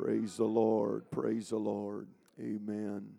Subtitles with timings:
[0.00, 1.10] Praise the Lord.
[1.10, 2.06] Praise the Lord.
[2.40, 3.14] Amen.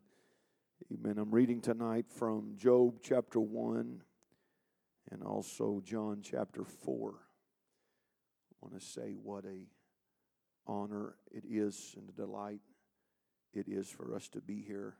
[0.93, 1.17] Amen.
[1.17, 4.01] I'm reading tonight from Job chapter 1
[5.11, 7.09] and also John chapter 4.
[7.09, 9.67] I want to say what a
[10.67, 12.61] honor it is and a delight
[13.53, 14.95] it is for us to be here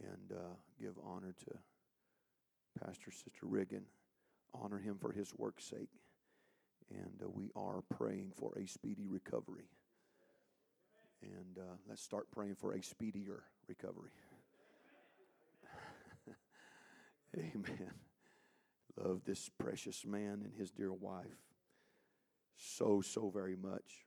[0.00, 3.84] and uh, give honor to Pastor Sister Riggin,
[4.54, 5.90] honor him for his work's sake.
[6.90, 9.68] And uh, we are praying for a speedy recovery.
[11.22, 14.10] And uh, let's start praying for a speedier recovery.
[17.36, 17.92] Amen.
[18.96, 21.38] Love this precious man and his dear wife
[22.62, 24.06] so, so very much.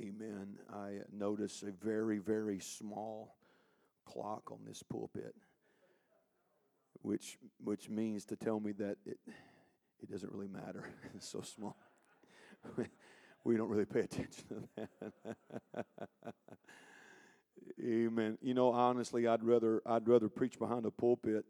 [0.00, 0.58] Amen.
[0.72, 3.36] I notice a very, very small
[4.06, 5.34] clock on this pulpit,
[7.02, 9.18] which which means to tell me that it
[10.02, 10.88] it doesn't really matter.
[11.14, 11.76] it's so small.
[13.44, 14.88] we don't really pay attention to
[15.74, 15.86] that.
[17.84, 18.38] Amen.
[18.40, 21.44] You know, honestly, I'd rather I'd rather preach behind a pulpit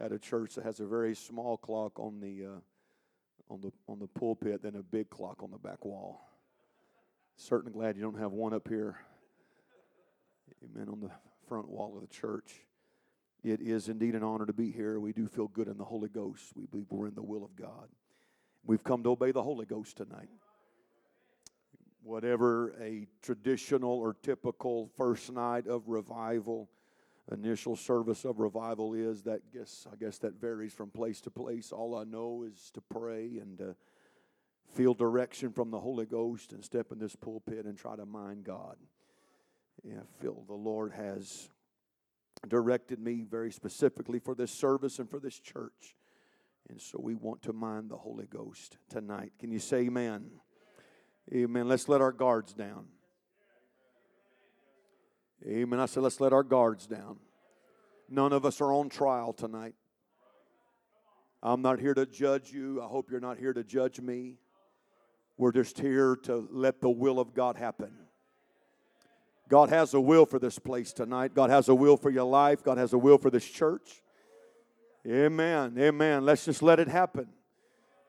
[0.00, 3.98] at a church that has a very small clock on the uh, on the on
[3.98, 6.28] the pulpit than a big clock on the back wall.
[7.36, 8.96] Certainly glad you don't have one up here.
[10.64, 10.88] Amen.
[10.88, 11.10] On the
[11.48, 12.52] front wall of the church.
[13.44, 15.00] It is indeed an honor to be here.
[15.00, 16.52] We do feel good in the Holy Ghost.
[16.54, 17.88] We believe we're in the will of God.
[18.64, 20.28] We've come to obey the Holy Ghost tonight
[22.02, 26.68] whatever a traditional or typical first night of revival
[27.30, 31.70] initial service of revival is that guess i guess that varies from place to place.
[31.72, 33.74] All i know is to pray and
[34.74, 38.44] feel direction from the holy ghost and step in this pulpit and try to mind
[38.44, 38.76] god.
[39.84, 41.48] Yeah, I feel the lord has
[42.48, 45.94] directed me very specifically for this service and for this church.
[46.68, 49.32] And so we want to mind the holy ghost tonight.
[49.38, 50.30] Can you say amen
[51.32, 51.68] Amen.
[51.68, 52.86] Let's let our guards down.
[55.46, 55.80] Amen.
[55.80, 57.18] I said, let's let our guards down.
[58.08, 59.74] None of us are on trial tonight.
[61.42, 62.80] I'm not here to judge you.
[62.80, 64.36] I hope you're not here to judge me.
[65.36, 67.92] We're just here to let the will of God happen.
[69.48, 71.34] God has a will for this place tonight.
[71.34, 72.62] God has a will for your life.
[72.62, 74.02] God has a will for this church.
[75.06, 75.74] Amen.
[75.78, 76.24] Amen.
[76.24, 77.26] Let's just let it happen.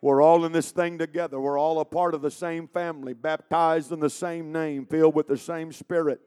[0.03, 1.39] We're all in this thing together.
[1.39, 5.29] We're all a part of the same family, baptized in the same name, filled with
[5.29, 6.19] the same Spirit,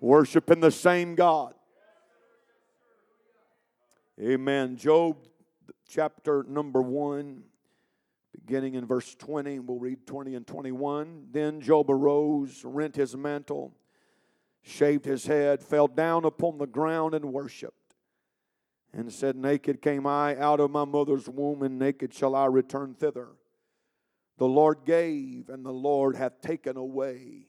[0.00, 1.52] worshiping the same God.
[4.18, 4.78] Amen.
[4.78, 5.18] Job
[5.86, 7.42] chapter number 1,
[8.32, 9.58] beginning in verse 20.
[9.58, 11.26] We'll read 20 and 21.
[11.32, 13.76] Then Job arose, rent his mantle,
[14.62, 17.76] shaved his head, fell down upon the ground, and worshiped
[18.94, 22.94] and said, Naked came I out of my mother's womb, and naked shall I return
[22.94, 23.28] thither.
[24.38, 27.48] The Lord gave, and the Lord hath taken away.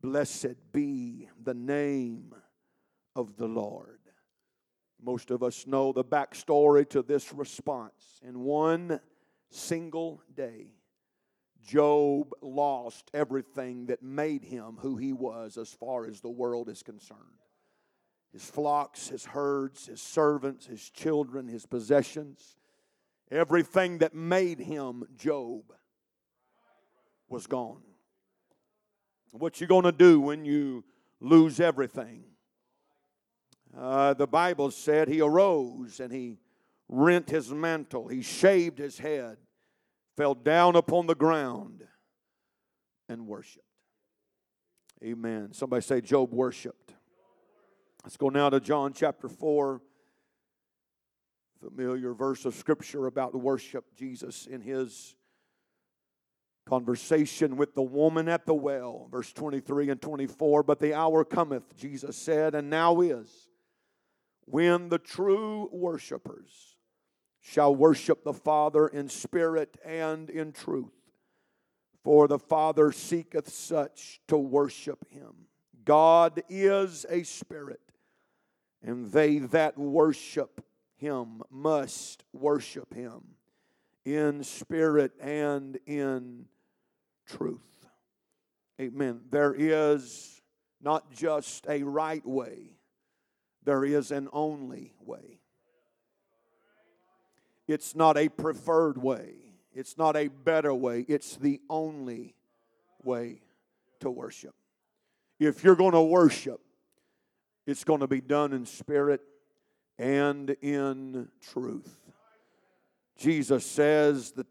[0.00, 2.34] Blessed be the name
[3.16, 4.00] of the Lord.
[5.02, 8.20] Most of us know the backstory to this response.
[8.26, 9.00] In one
[9.50, 10.68] single day,
[11.62, 16.82] Job lost everything that made him who he was as far as the world is
[16.82, 17.43] concerned
[18.34, 22.56] his flocks, his herds, his servants, his children, his possessions.
[23.30, 25.62] Everything that made him Job
[27.28, 27.80] was gone.
[29.30, 30.82] What you going to do when you
[31.20, 32.24] lose everything?
[33.76, 36.38] Uh, the Bible said he arose and he
[36.88, 39.36] rent his mantle, he shaved his head,
[40.16, 41.84] fell down upon the ground,
[43.08, 43.64] and worshiped.
[45.04, 45.52] Amen.
[45.52, 46.94] Somebody say, Job worshiped.
[48.04, 49.80] Let's go now to John chapter 4.
[51.58, 53.86] Familiar verse of scripture about worship.
[53.96, 55.16] Jesus in his
[56.66, 60.62] conversation with the woman at the well, verse 23 and 24.
[60.64, 63.48] But the hour cometh, Jesus said, and now is,
[64.44, 66.76] when the true worshipers
[67.40, 70.92] shall worship the Father in spirit and in truth.
[72.02, 75.46] For the Father seeketh such to worship him.
[75.86, 77.80] God is a spirit
[78.84, 80.64] and they that worship
[80.96, 83.22] him must worship him
[84.04, 86.44] in spirit and in
[87.26, 87.60] truth.
[88.80, 89.22] Amen.
[89.30, 90.42] There is
[90.80, 92.76] not just a right way,
[93.64, 95.40] there is an only way.
[97.66, 99.36] It's not a preferred way,
[99.72, 102.34] it's not a better way, it's the only
[103.02, 103.40] way
[104.00, 104.54] to worship.
[105.38, 106.60] If you're going to worship,
[107.66, 109.20] it's going to be done in spirit
[109.98, 111.98] and in truth.
[113.16, 114.46] Jesus says the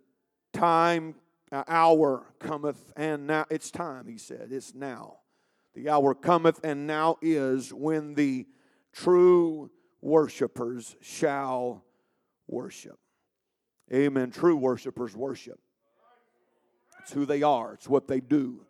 [0.54, 1.16] time
[1.52, 4.48] uh, hour cometh, and now it's time, he said.
[4.52, 5.18] It's now.
[5.76, 8.48] The hour cometh, and now is when the
[8.92, 9.70] true
[10.02, 11.84] worshipers shall
[12.48, 12.98] worship.
[13.94, 14.32] Amen.
[14.32, 15.60] True worshipers worship.
[17.02, 18.66] It's who they are, it's what they do,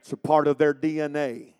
[0.00, 1.52] it's a part of their DNA.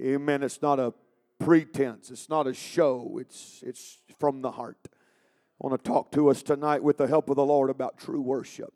[0.00, 0.42] Amen.
[0.42, 0.94] It's not a
[1.42, 4.78] pretense, it's not a show, it's, it's from the heart.
[4.84, 8.20] I want to talk to us tonight with the help of the Lord about true
[8.20, 8.72] worship.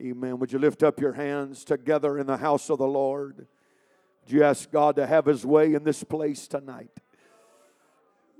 [0.00, 0.38] Amen.
[0.38, 3.46] Would you lift up your hands together in the house of the Lord?
[4.22, 6.90] Would you ask God to have His way in this place tonight?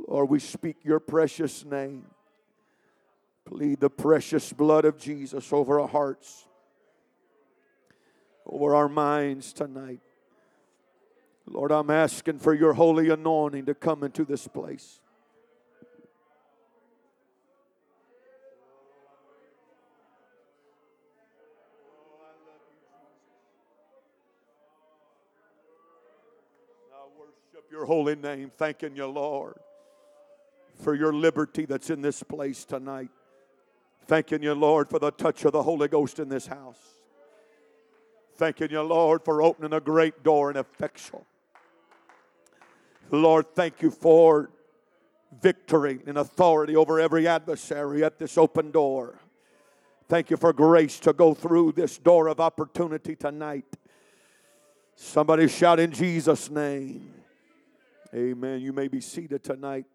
[0.09, 2.07] Lord, we speak your precious name.
[3.45, 6.47] Plead the precious blood of Jesus over our hearts,
[8.47, 10.01] over our minds tonight.
[11.53, 15.01] Lord, I'm asking for your holy anointing to come into this place.
[26.95, 29.57] I worship your holy name, thanking you, Lord,
[30.77, 33.11] for your liberty that's in this place tonight.
[34.07, 36.79] Thanking you, Lord, for the touch of the Holy Ghost in this house.
[38.37, 41.27] Thanking you, Lord, for opening a great door and effectual.
[43.11, 44.51] Lord, thank you for
[45.41, 49.19] victory and authority over every adversary at this open door.
[50.09, 53.77] Thank you for grace to go through this door of opportunity tonight.
[54.97, 57.15] Somebody shout in Jesus' name.
[58.15, 58.61] Amen.
[58.61, 59.87] You may be seated tonight.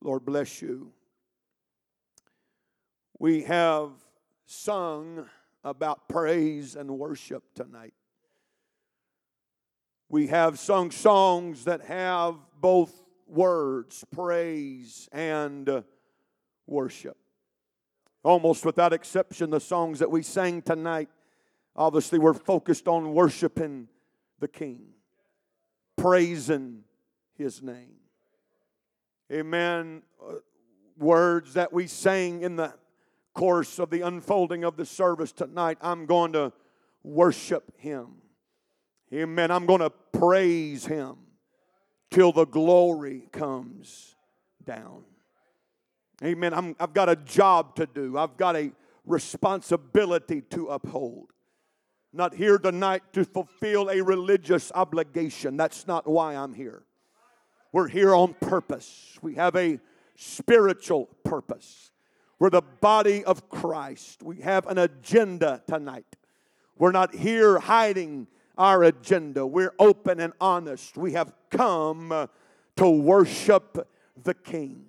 [0.00, 0.92] Lord bless you
[3.22, 3.92] we have
[4.46, 5.28] sung
[5.62, 7.94] about praise and worship tonight.
[10.12, 12.92] We have sung songs that have both
[13.26, 15.82] words, praise and
[16.66, 17.16] worship.
[18.22, 21.08] Almost without exception, the songs that we sang tonight
[21.74, 23.88] obviously were focused on worshiping
[24.38, 24.82] the King,
[25.96, 26.84] praising
[27.38, 27.94] His name.
[29.32, 30.02] Amen.
[30.22, 30.34] Uh,
[30.98, 32.74] words that we sang in the
[33.32, 36.52] course of the unfolding of the service tonight, I'm going to
[37.02, 38.21] worship Him.
[39.12, 39.50] Amen.
[39.50, 41.16] I'm going to praise Him
[42.10, 44.14] till the glory comes
[44.64, 45.04] down.
[46.24, 46.54] Amen.
[46.54, 48.72] i have got a job to do, I've got a
[49.04, 51.32] responsibility to uphold.
[52.12, 55.56] Not here tonight to fulfill a religious obligation.
[55.56, 56.84] That's not why I'm here.
[57.72, 59.18] We're here on purpose.
[59.22, 59.80] We have a
[60.14, 61.90] spiritual purpose.
[62.38, 64.22] We're the body of Christ.
[64.22, 66.16] We have an agenda tonight.
[66.78, 68.26] We're not here hiding
[68.56, 69.46] our agenda.
[69.46, 70.96] We're open and honest.
[70.96, 72.26] We have come uh,
[72.76, 73.88] to worship
[74.22, 74.86] the King.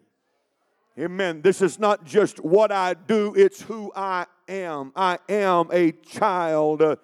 [1.00, 1.42] Amen.
[1.42, 4.92] This is not just what I do, it's who I am.
[4.96, 6.98] I am a child uh,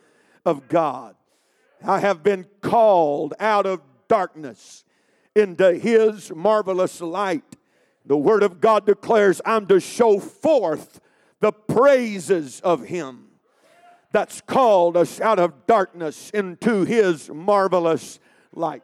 [0.46, 1.16] of God.
[1.84, 4.84] I have been called out of darkness
[5.36, 7.56] into His marvelous light.
[8.06, 11.00] The Word of God declares, I'm to show forth
[11.40, 13.29] the praises of Him
[14.12, 18.20] that's called us out of darkness into His marvelous
[18.54, 18.84] light.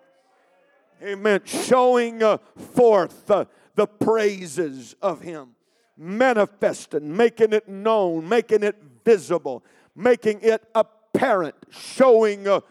[1.04, 1.42] Amen.
[1.46, 2.38] Showing uh,
[2.74, 3.46] forth uh,
[3.76, 5.56] the praises of Him,
[5.98, 9.64] manifesting, making it known, making it visible,
[9.96, 12.62] making it apparent, showing uh,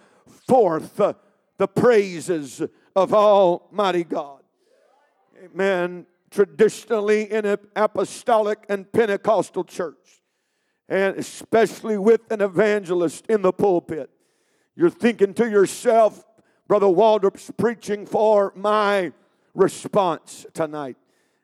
[0.47, 1.01] forth
[1.59, 2.63] the praises
[2.97, 4.41] of Almighty God.
[5.45, 10.21] Amen traditionally in an apostolic and Pentecostal church,
[10.89, 14.11] and especially with an evangelist in the pulpit.
[14.77, 16.25] You're thinking to yourself,
[16.67, 19.13] Brother Waldrop's preaching for my
[19.55, 20.97] response tonight.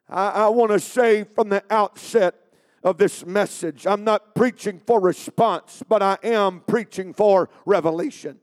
[0.08, 2.34] I, I want to say from the outset
[2.82, 8.40] of this message, I'm not preaching for response, but I am preaching for revelation.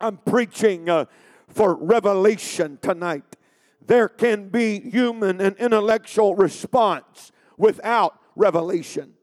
[0.00, 1.06] I'm preaching uh,
[1.48, 3.36] for revelation tonight
[3.86, 9.14] there can be human and intellectual response without revelation.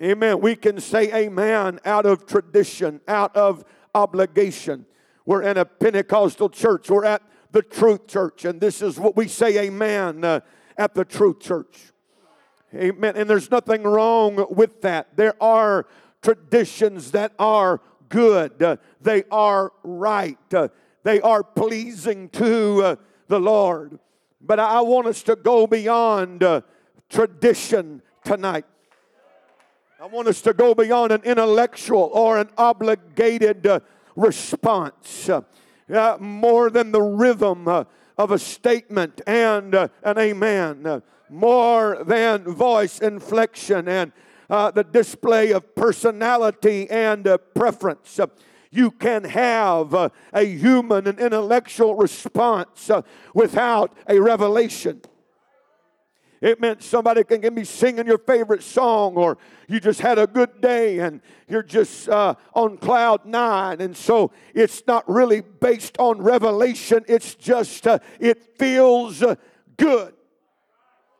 [0.00, 0.40] Amen.
[0.40, 4.86] We can say amen out of tradition, out of obligation.
[5.26, 6.90] We're in a Pentecostal church.
[6.90, 7.22] We're at
[7.52, 10.40] the Truth Church, and this is what we say amen uh,
[10.78, 11.92] at the Truth Church.
[12.74, 13.16] Amen.
[13.16, 15.14] And there's nothing wrong with that.
[15.16, 15.86] There are
[16.22, 20.68] traditions that are good, uh, they are right, uh,
[21.02, 22.96] they are pleasing to uh,
[23.28, 23.98] the Lord.
[24.40, 26.62] But I want us to go beyond uh,
[27.10, 28.64] tradition tonight.
[30.02, 33.78] I want us to go beyond an intellectual or an obligated uh,
[34.16, 35.42] response, uh,
[36.18, 37.84] more than the rhythm uh,
[38.18, 44.10] of a statement and uh, an amen, uh, more than voice inflection and
[44.50, 48.18] uh, the display of personality and uh, preference.
[48.18, 48.26] Uh,
[48.72, 53.02] you can have uh, a human and intellectual response uh,
[53.34, 55.00] without a revelation.
[56.42, 60.60] It meant somebody can be singing your favorite song, or you just had a good
[60.60, 63.80] day and you're just uh, on cloud nine.
[63.80, 69.36] And so it's not really based on revelation, it's just, uh, it feels uh,
[69.76, 70.14] good.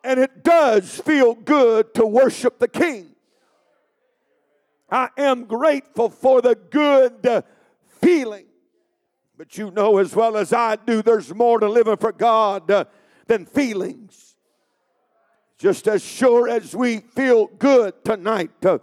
[0.02, 3.14] And it does feel good to worship the King.
[4.90, 7.42] I am grateful for the good uh,
[8.00, 8.46] feeling.
[9.38, 12.86] But you know as well as I do, there's more to living for God uh,
[13.28, 14.31] than feelings.
[15.62, 18.78] Just as sure as we feel good tonight, uh,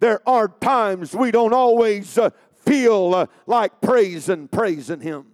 [0.00, 2.30] there are times we don't always uh,
[2.66, 5.26] feel uh, like praising, praising Him.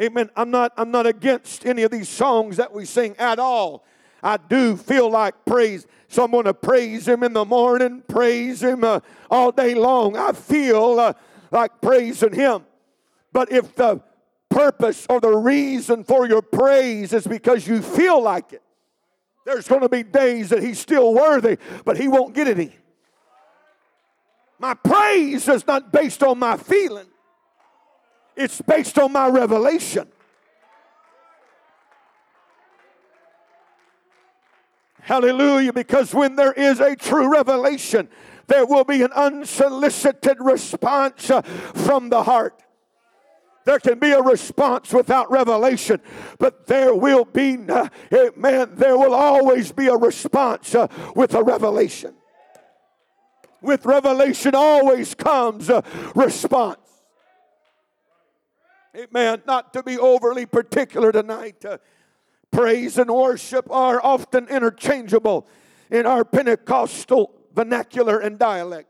[0.00, 0.30] Amen.
[0.36, 3.84] I'm not, I'm not against any of these songs that we sing at all.
[4.22, 5.84] I do feel like praise.
[6.06, 9.00] So I'm going to praise Him in the morning, praise Him uh,
[9.32, 10.16] all day long.
[10.16, 11.14] I feel uh,
[11.50, 12.64] like praising Him.
[13.32, 14.00] But if the
[14.50, 18.62] purpose or the reason for your praise is because you feel like it,
[19.46, 22.72] there's going to be days that He's still worthy, but He won't get any.
[24.58, 27.06] My praise is not based on my feeling,
[28.36, 30.08] it's based on my revelation.
[35.02, 35.72] Hallelujah.
[35.72, 38.08] Because when there is a true revelation,
[38.46, 42.62] there will be an unsolicited response uh, from the heart.
[43.64, 46.00] There can be a response without revelation,
[46.38, 51.42] but there will be, uh, amen, there will always be a response uh, with a
[51.42, 52.14] revelation.
[53.60, 56.78] With revelation always comes a response.
[58.96, 59.42] Amen.
[59.46, 61.64] Not to be overly particular tonight.
[61.64, 61.78] Uh,
[62.50, 65.46] Praise and worship are often interchangeable
[65.90, 68.88] in our Pentecostal vernacular and dialect.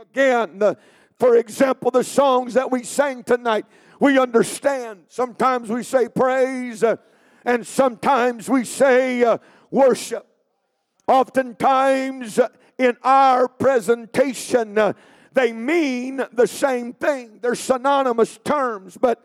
[0.00, 0.78] Again, the,
[1.18, 3.66] for example, the songs that we sang tonight,
[4.00, 5.04] we understand.
[5.08, 6.96] Sometimes we say praise, uh,
[7.44, 9.38] and sometimes we say uh,
[9.70, 10.26] worship.
[11.06, 14.94] Oftentimes, uh, in our presentation,
[15.32, 17.38] they mean the same thing.
[17.40, 19.24] They're synonymous terms, but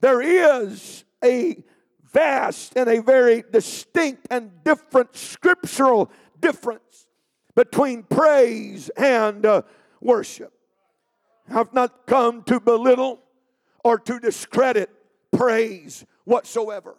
[0.00, 1.64] there is a
[2.12, 6.10] vast and a very distinct and different scriptural
[6.40, 7.08] difference
[7.56, 9.62] between praise and uh,
[10.00, 10.53] worship.
[11.50, 13.20] I've not come to belittle
[13.82, 14.90] or to discredit
[15.32, 16.96] praise whatsoever,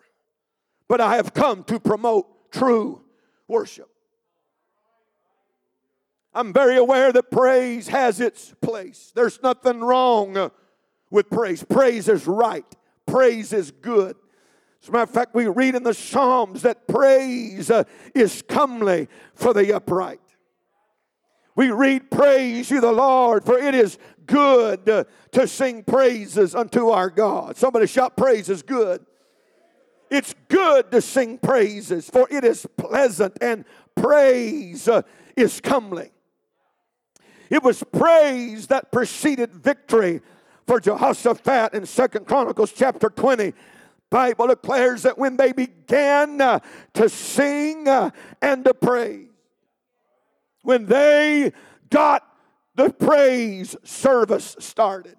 [0.88, 3.02] but I have come to promote true
[3.48, 3.90] worship.
[6.34, 9.12] I'm very aware that praise has its place.
[9.16, 10.52] There's nothing wrong
[11.10, 11.64] with praise.
[11.64, 12.66] Praise is right,
[13.06, 14.18] praise is good.
[14.84, 19.08] As a matter of fact, we read in the Psalms that praise uh, is comely
[19.34, 20.20] for the upright.
[21.56, 24.86] We read, Praise you, the Lord, for it is good
[25.32, 27.58] to sing praises unto our God.
[27.58, 29.06] Somebody shout, Praise is good.
[30.10, 33.66] It's good to sing praises, for it is pleasant, and
[33.96, 35.02] praise uh,
[35.36, 36.12] is comely.
[37.50, 40.22] It was praise that preceded victory
[40.68, 43.54] for Jehoshaphat in Second Chronicles chapter 20
[44.10, 46.60] Bible declares that when they began uh,
[46.94, 49.28] to sing uh, and to praise,
[50.62, 51.52] when they
[51.90, 52.24] got
[52.76, 55.16] the praise service started,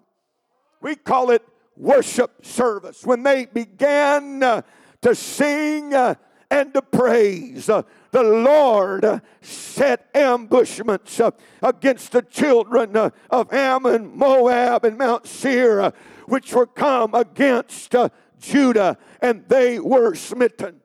[0.80, 1.42] we call it
[1.76, 3.04] worship service.
[3.04, 4.62] When they began uh,
[5.02, 6.14] to sing uh,
[6.50, 7.82] and to praise, uh,
[8.12, 11.20] the Lord set ambushments
[11.62, 15.92] against the children of Ammon, Moab, and Mount Seir,
[16.26, 17.94] which were come against
[18.38, 20.80] Judah, and they were smitten.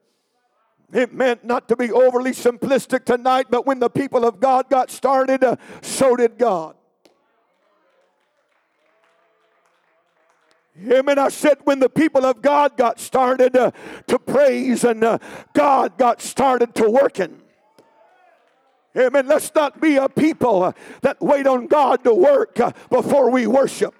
[0.93, 4.91] It meant not to be overly simplistic tonight, but when the people of God got
[4.91, 6.75] started, uh, so did God.
[10.89, 11.19] Amen.
[11.19, 13.71] I said when the people of God got started uh,
[14.07, 15.19] to praise and uh,
[15.53, 17.39] God got started to working.
[18.97, 19.27] Amen.
[19.27, 23.47] Let's not be a people uh, that wait on God to work uh, before we
[23.47, 23.93] worship.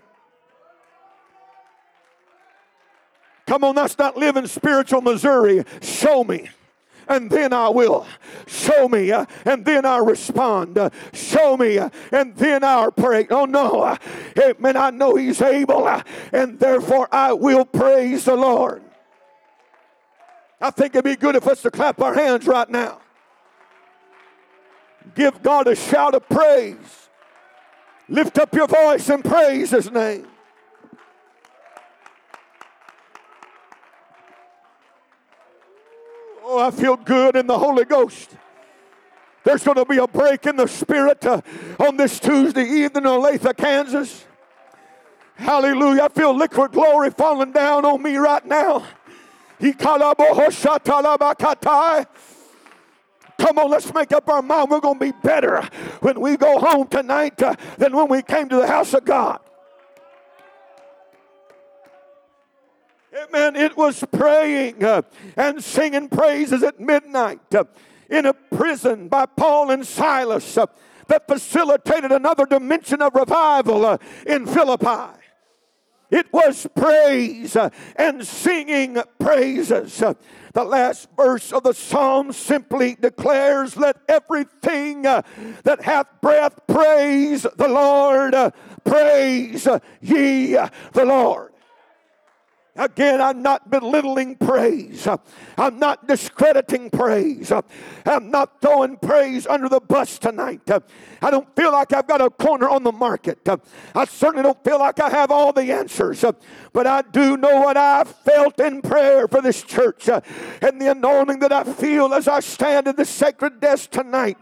[3.45, 5.63] Come on, that's not living spiritual Missouri.
[5.81, 6.49] Show me
[7.11, 8.07] and then I will.
[8.47, 10.77] Show me, uh, and then I respond.
[10.77, 13.27] Uh, show me, uh, and then I'll pray.
[13.29, 13.97] Oh no,
[14.37, 14.77] amen.
[14.77, 15.87] I know He's able,
[16.31, 18.81] and therefore I will praise the Lord.
[20.61, 23.01] I think it'd be good if us to clap our hands right now.
[25.13, 27.09] Give God a shout of praise.
[28.07, 30.27] Lift up your voice and praise His name.
[36.53, 38.35] Oh, I feel good in the Holy Ghost.
[39.45, 41.39] There's going to be a break in the spirit uh,
[41.79, 44.25] on this Tuesday evening in Olathe, Kansas.
[45.35, 46.03] Hallelujah.
[46.03, 48.85] I feel liquid glory falling down on me right now.
[53.37, 54.71] Come on, let's make up our mind.
[54.71, 55.61] We're going to be better
[56.01, 59.39] when we go home tonight uh, than when we came to the house of God.
[63.13, 63.57] Amen.
[63.57, 65.01] It was praying uh,
[65.35, 67.65] and singing praises at midnight uh,
[68.09, 70.67] in a prison by Paul and Silas uh,
[71.07, 75.19] that facilitated another dimension of revival in Philippi.
[76.09, 77.57] It was praise
[77.97, 80.03] and singing praises.
[80.53, 87.69] The last verse of the psalm simply declares, Let everything that hath breath praise the
[87.69, 88.35] Lord.
[88.83, 89.67] Praise
[90.01, 90.57] ye
[90.91, 91.50] the Lord.
[92.81, 95.07] Again, I'm not belittling praise.
[95.55, 97.51] I'm not discrediting praise.
[97.51, 100.61] I'm not throwing praise under the bus tonight.
[101.21, 103.47] I don't feel like I've got a corner on the market.
[103.93, 106.25] I certainly don't feel like I have all the answers.
[106.73, 111.37] But I do know what I've felt in prayer for this church and the anointing
[111.39, 114.39] that I feel as I stand in the sacred desk tonight.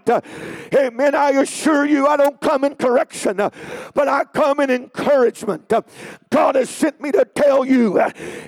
[0.74, 1.14] Amen.
[1.14, 5.74] I assure you, I don't come in correction, but I come in encouragement.
[6.30, 8.00] God has sent me to tell you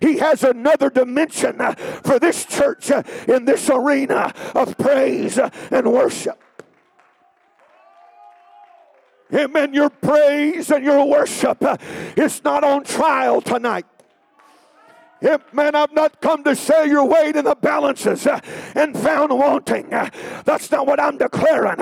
[0.01, 1.73] he has another dimension uh,
[2.03, 6.41] for this church uh, in this arena of praise uh, and worship.
[9.33, 9.73] Amen.
[9.73, 11.63] Your praise and your worship
[12.17, 13.85] is not on trial tonight.
[15.53, 18.27] Man, I've not come to say your weight in the balances
[18.75, 19.89] and found wanting.
[20.43, 21.77] That's not what I'm declaring.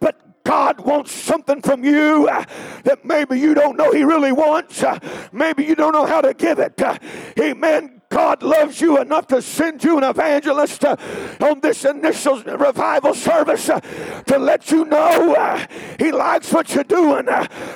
[0.00, 2.42] But God wants something from you uh,
[2.84, 4.82] that maybe you don't know He really wants.
[4.82, 4.98] Uh,
[5.30, 6.80] maybe you don't know how to give it.
[6.80, 6.96] Uh,
[7.38, 8.00] amen.
[8.08, 10.96] God loves you enough to send you an evangelist uh,
[11.42, 13.78] on this initial revival service uh,
[14.26, 15.66] to let you know uh,
[15.98, 17.26] He likes what you're doing,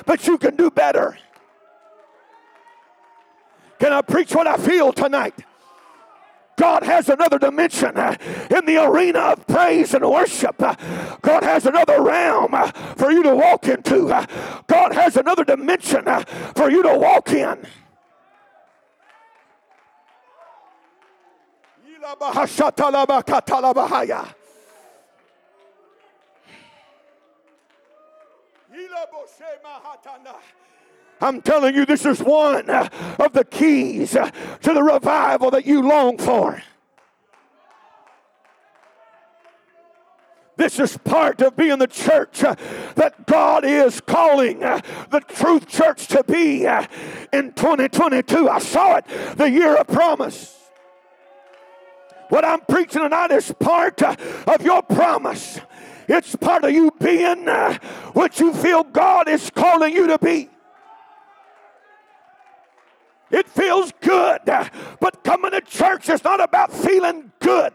[0.07, 1.15] but you can do better.
[3.77, 5.35] Can I preach what I feel tonight?
[6.55, 8.15] God has another dimension uh,
[8.49, 10.61] in the arena of praise and worship.
[10.61, 10.75] Uh,
[11.21, 14.07] God has another realm uh, for you to walk into.
[14.67, 16.05] God has another dimension
[16.55, 17.65] for you to walk in.
[31.23, 34.31] I'm telling you, this is one of the keys to
[34.61, 36.61] the revival that you long for.
[40.57, 46.25] This is part of being the church that God is calling the truth church to
[46.25, 48.49] be in 2022.
[48.49, 49.05] I saw it,
[49.37, 50.59] the year of promise.
[52.27, 55.59] What I'm preaching tonight is part of your promise.
[56.09, 57.45] It's part of you being
[58.11, 60.49] what you feel God is calling you to be.
[63.33, 64.41] It feels good.
[64.45, 67.73] But coming to church is not about feeling good.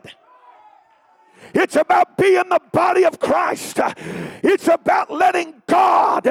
[1.54, 3.80] It's about being the body of Christ.
[4.42, 6.24] It's about letting God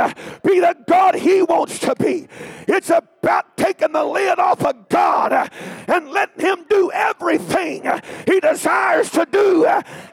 [0.43, 2.27] be the God He wants to be.
[2.67, 5.51] It's about taking the lid off of God
[5.87, 7.89] and letting Him do everything
[8.25, 9.67] He desires to do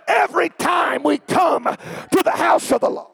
[0.08, 3.13] every time we come to the house of the Lord.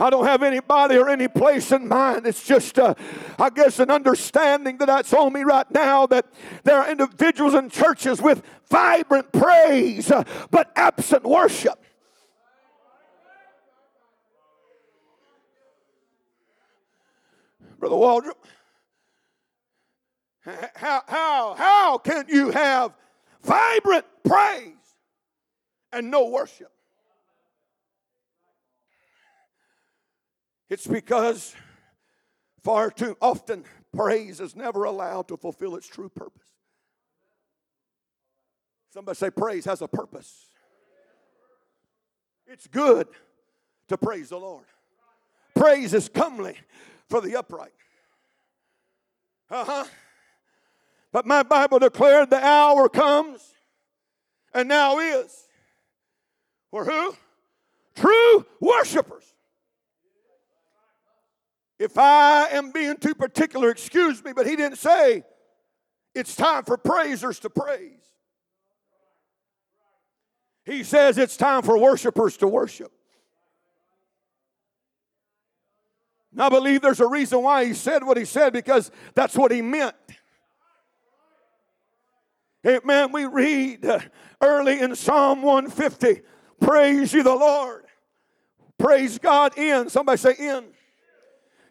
[0.00, 2.26] I don't have anybody or any place in mind.
[2.26, 2.94] It's just, uh,
[3.38, 6.26] I guess, an understanding that that's on me right now that
[6.64, 11.82] there are individuals in churches with vibrant praise uh, but absent worship.
[17.78, 18.32] Brother Waldrop,
[20.74, 22.92] how, how, how can you have
[23.42, 24.72] vibrant praise
[25.92, 26.72] and no worship?
[30.68, 31.54] It's because
[32.62, 36.48] far too often praise is never allowed to fulfill its true purpose.
[38.92, 40.46] Somebody say, praise has a purpose.
[42.46, 43.08] It's good
[43.88, 44.64] to praise the Lord.
[45.54, 46.56] Praise is comely
[47.08, 47.72] for the upright.
[49.50, 49.84] Uh huh.
[51.12, 53.40] But my Bible declared the hour comes,
[54.52, 55.48] and now is,
[56.70, 57.14] for who?
[57.94, 59.34] True worshipers
[61.78, 65.22] if I am being too particular, excuse me, but he didn't say
[66.14, 67.92] it's time for praisers to praise.
[70.64, 72.92] He says it's time for worshipers to worship.
[76.32, 79.50] And I believe there's a reason why he said what he said because that's what
[79.50, 79.94] he meant.
[82.66, 83.12] Amen.
[83.12, 83.86] We read
[84.40, 86.22] early in Psalm 150
[86.60, 87.84] Praise you, the Lord.
[88.78, 89.88] Praise God in.
[89.88, 90.64] Somebody say in.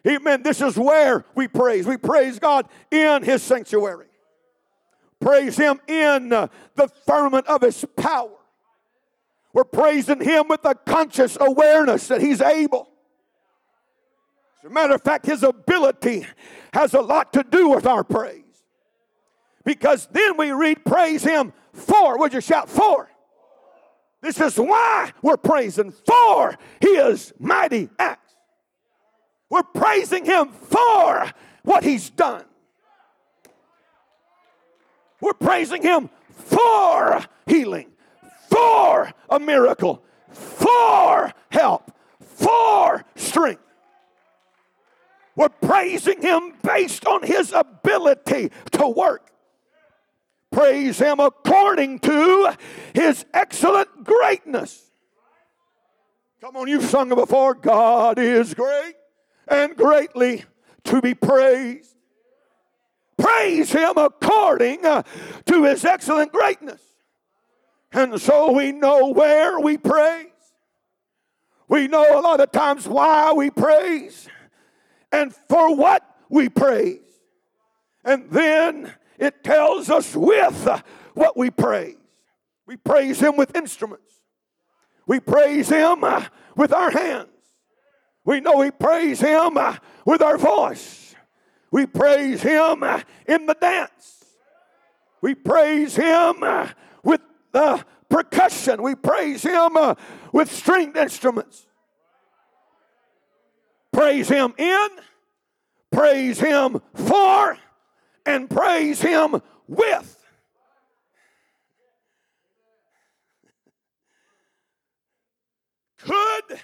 [0.06, 0.42] Amen.
[0.42, 1.86] This is where we praise.
[1.86, 4.06] We praise God in His sanctuary.
[5.20, 8.30] Praise Him in the firmament of His power.
[9.52, 12.88] We're praising Him with a conscious awareness that He's able.
[14.62, 16.26] As a matter of fact, His ability
[16.72, 18.44] has a lot to do with our praise.
[19.64, 22.18] Because then we read, Praise Him for.
[22.18, 23.10] Would you shout for?
[24.20, 27.88] This is why we're praising for His mighty.
[29.50, 31.30] We're praising Him for
[31.62, 32.44] what He's done.
[35.20, 37.90] We're praising Him for healing,
[38.50, 43.62] for a miracle, for help, for strength.
[45.34, 49.30] We're praising Him based on His ability to work.
[50.50, 52.56] Praise Him according to
[52.94, 54.90] His excellent greatness.
[56.40, 57.54] Come on, you've sung it before.
[57.54, 58.94] God is great
[59.50, 60.44] and greatly
[60.84, 61.94] to be praised.
[63.16, 65.02] Praise Him according uh,
[65.46, 66.80] to His excellent greatness.
[67.92, 70.26] And so we know where we praise.
[71.68, 74.28] We know a lot of times why we praise
[75.12, 77.00] and for what we praise.
[78.04, 80.68] And then it tells us with
[81.14, 81.96] what we praise.
[82.66, 84.12] We praise Him with instruments,
[85.06, 86.04] we praise Him
[86.56, 87.28] with our hands.
[88.28, 91.14] We know we praise Him uh, with our voice.
[91.70, 94.22] We praise Him uh, in the dance.
[95.22, 96.68] We praise Him uh,
[97.02, 98.82] with the percussion.
[98.82, 99.78] We praise Him
[100.30, 101.66] with stringed instruments.
[103.94, 104.88] Praise Him in,
[105.90, 107.56] praise Him for,
[108.26, 110.26] and praise Him with.
[115.96, 116.60] Could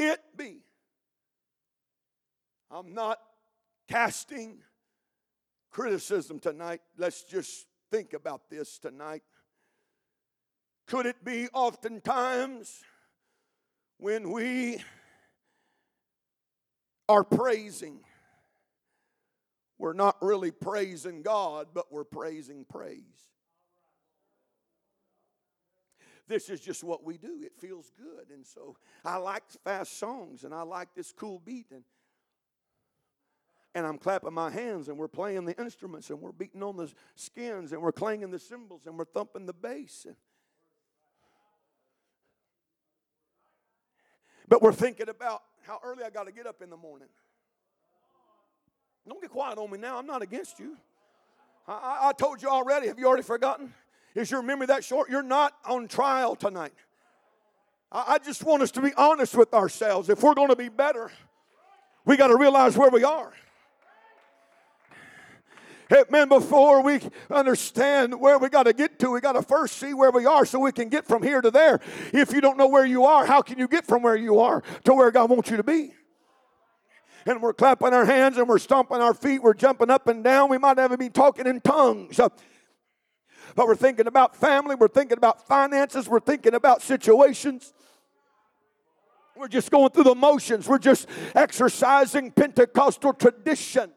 [0.00, 0.64] it be?
[2.84, 3.18] I'm not
[3.88, 4.58] casting
[5.70, 6.80] criticism tonight.
[6.98, 9.22] Let's just think about this tonight.
[10.86, 12.82] Could it be oftentimes
[13.98, 14.82] when we
[17.08, 18.00] are praising,
[19.78, 23.30] we're not really praising God, but we're praising praise.
[26.26, 27.40] This is just what we do.
[27.42, 28.30] It feels good.
[28.30, 31.66] And so I like fast songs and I like this cool beat.
[31.70, 31.84] And,
[33.74, 36.92] and I'm clapping my hands and we're playing the instruments and we're beating on the
[37.16, 40.06] skins and we're clanging the cymbals and we're thumping the bass.
[44.46, 47.08] But we're thinking about how early I got to get up in the morning.
[49.08, 49.98] Don't get quiet on me now.
[49.98, 50.76] I'm not against you.
[51.66, 52.88] I, I, told you already.
[52.88, 53.72] Have you already forgotten?
[54.14, 55.10] Is your memory that short?
[55.10, 56.74] You're not on trial tonight.
[57.90, 60.10] I, I just want us to be honest with ourselves.
[60.10, 61.10] If we're going to be better,
[62.04, 63.32] we got to realize where we are.
[65.92, 66.28] Amen.
[66.28, 70.10] Before we understand where we got to get to, we got to first see where
[70.10, 71.80] we are so we can get from here to there.
[72.12, 74.62] If you don't know where you are, how can you get from where you are
[74.84, 75.92] to where God wants you to be?
[77.26, 80.50] and we're clapping our hands and we're stomping our feet, we're jumping up and down.
[80.50, 82.20] We might even be talking in tongues.
[83.56, 87.72] But we're thinking about family, we're thinking about finances, we're thinking about situations.
[89.36, 93.92] We're just going through the motions, we're just exercising Pentecostal tradition.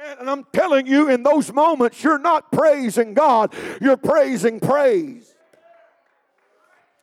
[0.00, 0.16] Amen.
[0.20, 5.34] And I'm telling you, in those moments, you're not praising God, you're praising praise.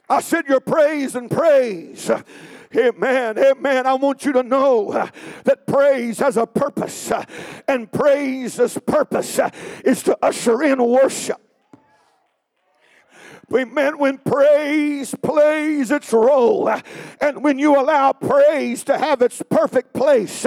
[0.10, 2.10] I said, You're praise and praise.
[2.75, 3.38] Amen.
[3.38, 3.88] Amen.
[3.88, 5.10] I want you to know
[5.43, 7.12] that praise has a purpose,
[7.67, 9.39] and praise's purpose
[9.86, 11.41] is to usher in worship.
[13.53, 13.97] Amen.
[13.97, 16.69] When praise plays its role,
[17.21, 20.45] and when you allow praise to have its perfect place,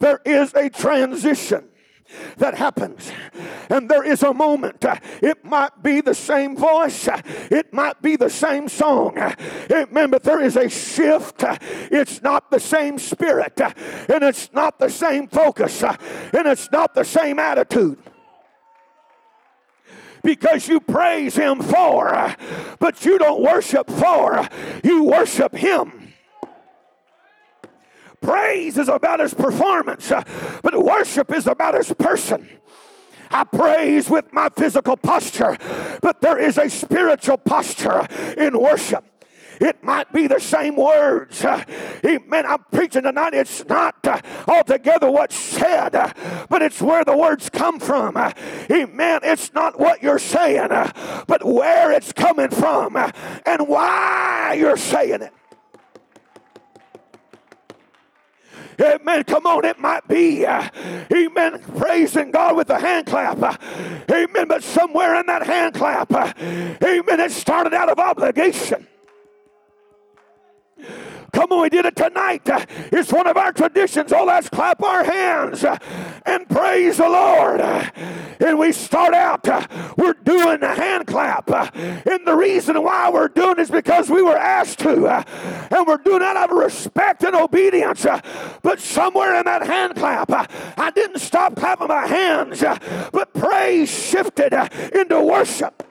[0.00, 1.68] there is a transition
[2.38, 3.10] that happens.
[3.70, 4.84] And there is a moment.
[5.22, 7.08] It might be the same voice,
[7.50, 9.18] it might be the same song.
[9.70, 10.10] Amen.
[10.10, 11.44] But there is a shift.
[11.90, 17.04] It's not the same spirit, and it's not the same focus, and it's not the
[17.04, 17.98] same attitude
[20.22, 22.34] because you praise him for,
[22.80, 24.48] but you don't worship for,
[24.82, 26.03] you worship him.
[28.24, 30.22] Praise is about his performance, uh,
[30.62, 32.48] but worship is about his person.
[33.30, 35.58] I praise with my physical posture,
[36.00, 38.06] but there is a spiritual posture
[38.38, 39.04] in worship.
[39.60, 41.44] It might be the same words.
[41.44, 41.62] Uh,
[42.04, 42.46] Amen.
[42.46, 43.34] I'm preaching tonight.
[43.34, 46.12] It's not uh, altogether what's said, uh,
[46.48, 48.16] but it's where the words come from.
[48.16, 49.20] Amen.
[49.22, 50.68] It's not what you're saying,
[51.26, 55.32] but where it's coming from and why you're saying it.
[58.80, 59.24] Amen.
[59.24, 60.68] Come on, it might be, uh,
[61.12, 63.42] amen, praising God with a hand clap.
[63.42, 63.56] Uh,
[64.10, 64.48] amen.
[64.48, 68.86] But somewhere in that hand clap, uh, amen, it started out of obligation.
[71.34, 72.42] Come on, we did it tonight.
[72.92, 74.12] It's one of our traditions.
[74.12, 77.60] Oh, let's clap our hands and praise the Lord.
[77.60, 79.44] And we start out,
[79.98, 81.50] we're doing the hand clap.
[81.50, 85.06] And the reason why we're doing is because we were asked to.
[85.74, 88.06] And we're doing that out of respect and obedience.
[88.62, 90.30] But somewhere in that hand clap,
[90.78, 92.62] I didn't stop clapping my hands,
[93.12, 94.54] but praise shifted
[94.94, 95.82] into worship.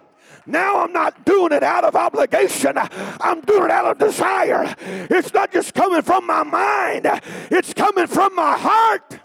[0.45, 4.75] Now I'm not doing it out of obligation, I'm doing it out of desire.
[4.79, 7.07] It's not just coming from my mind,
[7.49, 9.19] it's coming from my heart.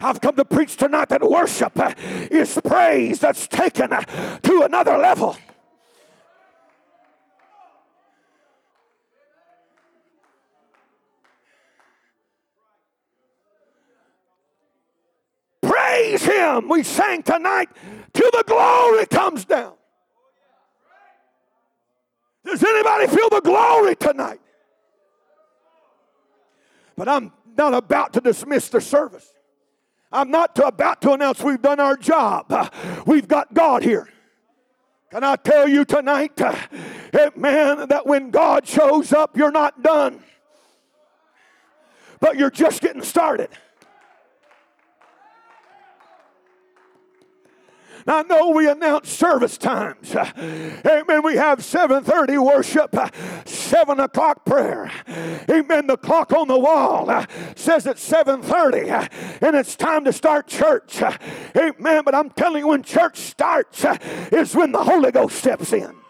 [0.00, 1.72] I've come to preach tonight that worship
[2.30, 5.36] is praise that's taken to another level.
[16.04, 16.24] praise
[16.68, 17.70] We sang tonight
[18.12, 19.74] till the glory comes down.
[22.44, 24.40] Does anybody feel the glory tonight?
[26.96, 29.26] But I'm not about to dismiss the service.
[30.12, 32.52] I'm not to, about to announce we've done our job.
[33.06, 34.08] We've got God here.
[35.10, 36.38] Can I tell you tonight,
[37.36, 40.20] man, that when God shows up, you're not done,
[42.20, 43.48] but you're just getting started.
[48.06, 50.14] I know we announce service times.
[50.14, 51.22] Amen.
[51.22, 52.94] We have 7:30 worship,
[53.46, 54.90] 7 o'clock prayer.
[55.50, 55.86] Amen.
[55.86, 57.24] The clock on the wall uh,
[57.56, 59.08] says it's 7:30, uh,
[59.40, 61.02] and it's time to start church.
[61.56, 62.02] Amen.
[62.04, 63.96] But I'm telling you, when church starts, uh,
[64.32, 66.03] is when the Holy Ghost steps in.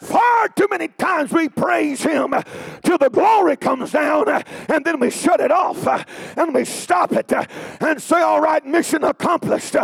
[0.00, 2.34] Far too many times we praise Him
[2.82, 6.04] till the glory comes down uh, and then we shut it off uh,
[6.36, 7.44] and we stop it uh,
[7.80, 9.76] and say, All right, mission accomplished.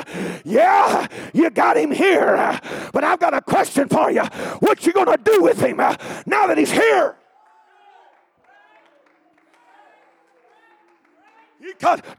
[0.44, 2.60] Yeah, you got Him here,
[2.92, 4.22] but I've got a question for you.
[4.60, 7.16] What you going to do with Him now that He's here?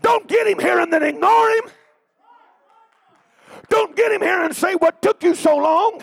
[0.01, 1.63] Don't get Him here and then ignore Him.
[3.69, 6.01] Don't get Him here and say, What took you so long?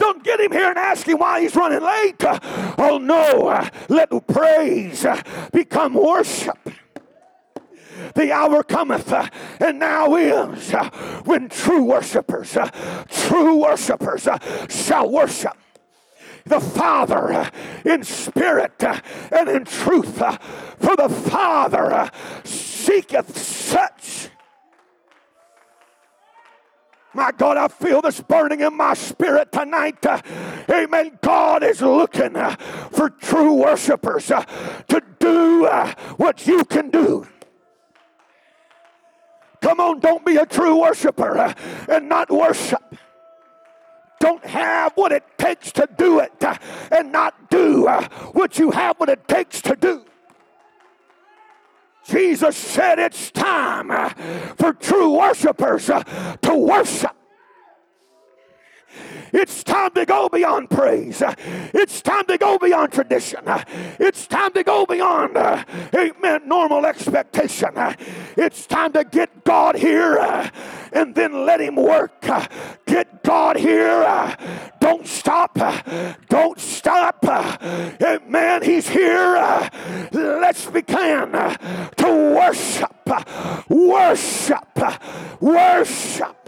[0.00, 2.24] Don't get him here and ask him why he's running late.
[2.78, 5.06] Oh no, let praise
[5.52, 6.58] become worship.
[8.14, 9.12] The hour cometh,
[9.60, 10.72] and now is
[11.24, 12.56] when true worshipers,
[13.10, 14.26] true worshipers
[14.70, 15.56] shall worship
[16.46, 17.50] the Father
[17.84, 18.82] in spirit
[19.30, 20.16] and in truth.
[20.78, 22.10] For the Father
[22.42, 24.29] seeketh such
[27.12, 30.04] my God, I feel this burning in my spirit tonight.
[30.70, 31.18] Amen.
[31.22, 32.34] God is looking
[32.92, 35.66] for true worshipers to do
[36.16, 37.26] what you can do.
[39.60, 41.54] Come on, don't be a true worshiper
[41.88, 42.96] and not worship.
[44.18, 46.32] Don't have what it takes to do it
[46.92, 47.86] and not do
[48.32, 50.04] what you have what it takes to do.
[52.10, 54.10] Jesus said it's time
[54.56, 57.19] for true worshipers to worship.
[59.32, 61.22] It's time to go beyond praise.
[61.72, 63.40] It's time to go beyond tradition.
[63.98, 67.70] It's time to go beyond, uh, amen, normal expectation.
[68.36, 70.18] It's time to get God here
[70.92, 72.20] and then let Him work.
[72.86, 74.36] Get God here.
[74.80, 75.58] Don't stop.
[76.28, 77.24] Don't stop.
[77.24, 78.62] Amen.
[78.62, 79.68] He's here.
[80.12, 83.68] Let's begin to worship.
[83.68, 84.78] Worship.
[85.40, 86.39] Worship.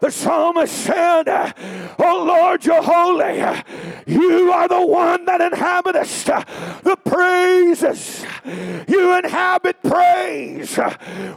[0.00, 1.24] The psalmist said,
[1.98, 3.38] Oh Lord, you're holy.
[4.06, 8.24] You are the one that inhabitest the praises.
[8.86, 10.76] You inhabit praise.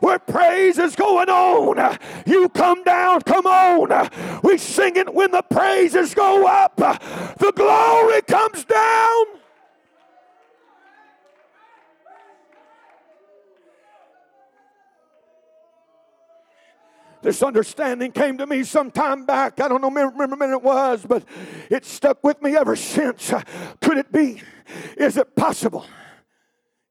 [0.02, 4.10] Where praise is going on, you come down, come on.
[4.44, 9.39] We sing it when the praises go up, the glory comes down.
[17.22, 19.60] This understanding came to me some time back.
[19.60, 21.24] I don't know, remember when it was, but
[21.70, 23.34] it stuck with me ever since.
[23.82, 24.42] Could it be?
[24.98, 25.86] Is it possible?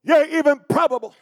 [0.03, 1.15] Yeah, even probable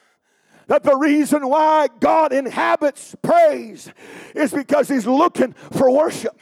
[0.68, 3.92] that the reason why God inhabits praise
[4.36, 6.38] is because He's looking for worship.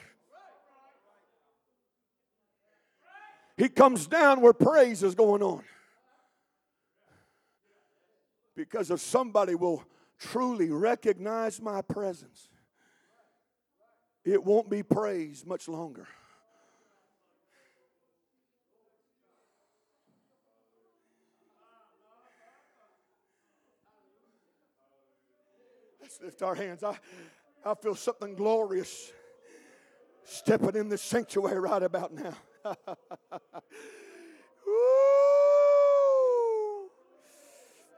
[3.58, 5.63] He comes down where praise is going on.
[8.56, 9.84] Because if somebody will
[10.17, 12.49] truly recognize my presence,
[14.25, 16.07] it won't be praise much longer.
[26.01, 26.83] Let's lift our hands.
[26.83, 26.97] I,
[27.63, 29.11] I feel something glorious
[30.23, 32.33] stepping in the sanctuary right about now.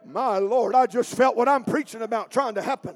[0.06, 2.96] My Lord, I just felt what I'm preaching about trying to happen.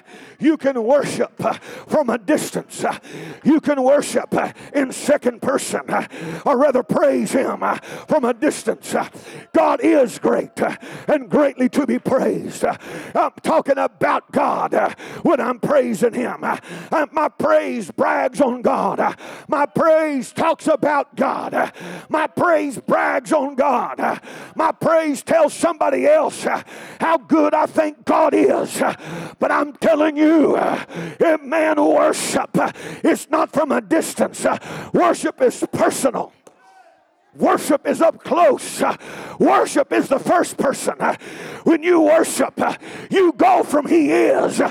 [0.41, 1.53] You can worship uh,
[1.87, 2.83] from a distance.
[2.83, 2.97] Uh,
[3.43, 6.07] you can worship uh, in second person, uh,
[6.45, 7.75] or rather praise Him uh,
[8.07, 8.95] from a distance.
[8.95, 9.07] Uh,
[9.53, 10.59] God is great
[11.07, 12.65] and greatly to be praised.
[12.65, 14.73] I'm talking about God
[15.21, 16.41] when I'm praising Him.
[16.41, 19.15] My praise brags on God.
[19.47, 21.71] My praise talks about God.
[22.09, 24.21] My praise brags on God.
[24.55, 26.47] My praise tells somebody else
[26.99, 28.81] how good I think God is.
[29.39, 30.55] But I'm telling you, you.
[30.55, 32.71] Uh, man, worship uh,
[33.03, 34.57] is not from a distance, uh,
[34.93, 36.33] worship is personal.
[37.37, 38.83] Worship is up close.
[39.39, 40.95] Worship is the first person.
[41.63, 42.59] When you worship,
[43.09, 44.61] you go from He is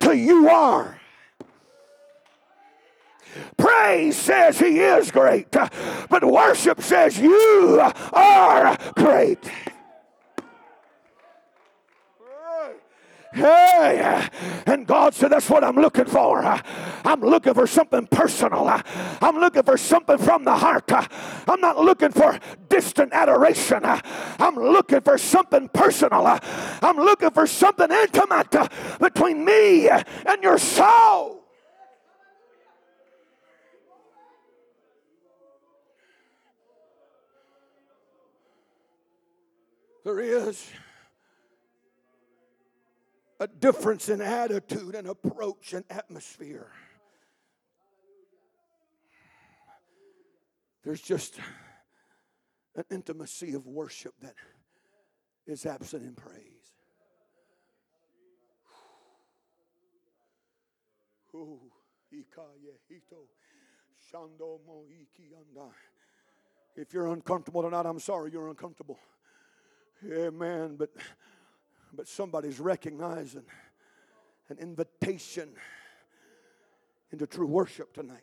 [0.00, 1.00] to you are.
[3.56, 7.80] Praise says He is great, but worship says you
[8.12, 9.38] are great.
[13.32, 14.28] Hey,
[14.66, 16.42] and God said, That's what I'm looking for.
[16.42, 18.68] I'm looking for something personal.
[18.68, 20.90] I'm looking for something from the heart.
[20.90, 22.38] I'm not looking for
[22.68, 23.82] distant adoration.
[23.84, 26.26] I'm looking for something personal.
[26.82, 31.44] I'm looking for something intimate between me and your soul.
[40.04, 40.68] There is
[43.40, 46.70] a difference in attitude and approach and atmosphere.
[50.84, 51.38] There's just
[52.76, 54.34] an intimacy of worship that
[55.46, 56.34] is absent in praise.
[66.76, 68.98] If you're uncomfortable tonight, I'm sorry you're uncomfortable.
[70.04, 70.76] Amen.
[70.76, 70.90] But
[71.94, 73.44] but somebody's recognizing
[74.48, 75.50] an invitation
[77.12, 78.18] into true worship tonight.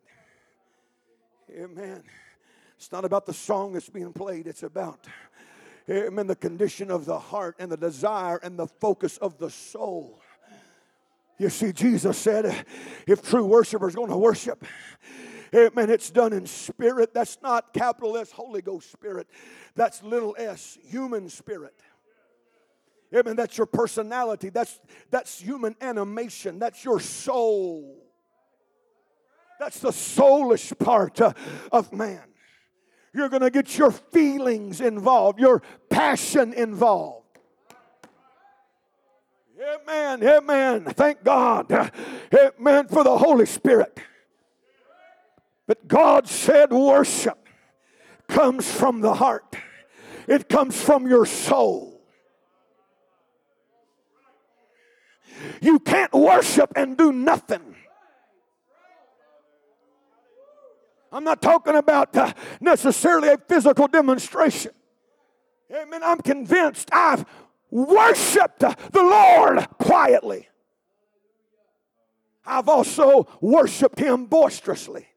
[1.51, 2.03] Amen.
[2.77, 5.07] It's not about the song that's being played, it's about,
[5.89, 10.21] amen, the condition of the heart and the desire and the focus of the soul.
[11.39, 12.65] You see, Jesus said,
[13.07, 14.63] if true worshipers going to worship,
[15.55, 15.89] Amen.
[15.89, 17.13] It's done in spirit.
[17.13, 19.27] That's not capital S, Holy Ghost spirit.
[19.75, 21.73] That's little s, human spirit.
[23.15, 23.35] Amen.
[23.35, 24.49] That's your personality.
[24.49, 26.59] That's, that's human animation.
[26.59, 28.03] That's your soul.
[29.59, 31.33] That's the soulish part uh,
[31.71, 32.23] of man.
[33.13, 37.25] You're going to get your feelings involved, your passion involved.
[39.59, 40.23] Amen.
[40.23, 40.85] Amen.
[40.85, 41.71] Thank God.
[41.71, 43.97] Amen for the Holy Spirit.
[45.65, 47.37] But God said worship
[48.27, 49.55] comes from the heart,
[50.27, 51.96] it comes from your soul.
[55.61, 57.75] You can't worship and do nothing.
[61.11, 64.71] I'm not talking about uh, necessarily a physical demonstration.
[65.73, 66.01] Amen.
[66.03, 67.25] I'm convinced I've
[67.69, 70.47] worshiped the Lord quietly.
[72.45, 75.07] I've also worshiped Him boisterously.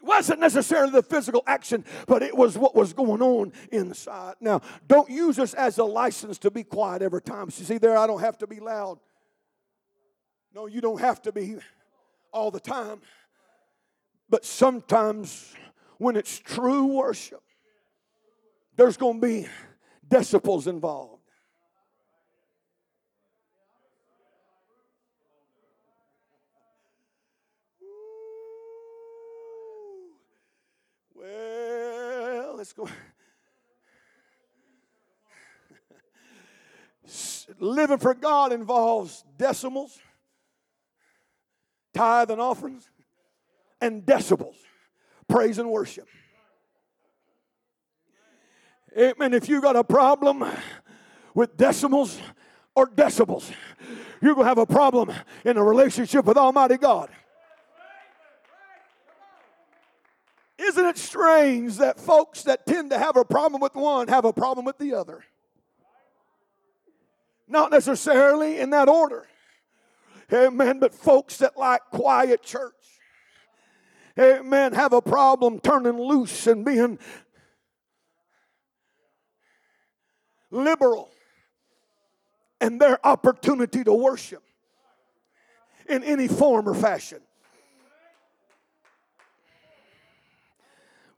[0.00, 4.36] It wasn't necessarily the physical action, but it was what was going on inside.
[4.40, 7.46] Now, don't use this as a license to be quiet every time.
[7.46, 8.98] You see, there, I don't have to be loud.
[10.54, 11.56] No, you don't have to be
[12.32, 13.00] all the time.
[14.28, 15.54] But sometimes
[15.98, 17.42] when it's true worship,
[18.76, 19.46] there's going to be
[20.08, 21.20] decibels involved.
[31.14, 32.86] Well, let's go.
[37.58, 39.98] Living for God involves decimals,
[41.94, 42.90] tithe and offerings,
[43.80, 44.56] and decibels,
[45.26, 46.06] praise and worship.
[48.94, 49.32] Amen.
[49.32, 50.44] If you got a problem
[51.32, 52.18] with decimals
[52.74, 53.50] or decibels,
[54.20, 55.10] you're going to have a problem
[55.46, 57.08] in a relationship with Almighty God.
[60.70, 64.32] Isn't it strange that folks that tend to have a problem with one have a
[64.32, 65.24] problem with the other?
[67.48, 69.26] Not necessarily in that order.
[70.32, 70.78] Amen.
[70.78, 72.72] But folks that like quiet church,
[74.16, 77.00] amen, have a problem turning loose and being
[80.52, 81.10] liberal
[82.60, 84.44] and their opportunity to worship
[85.88, 87.22] in any form or fashion.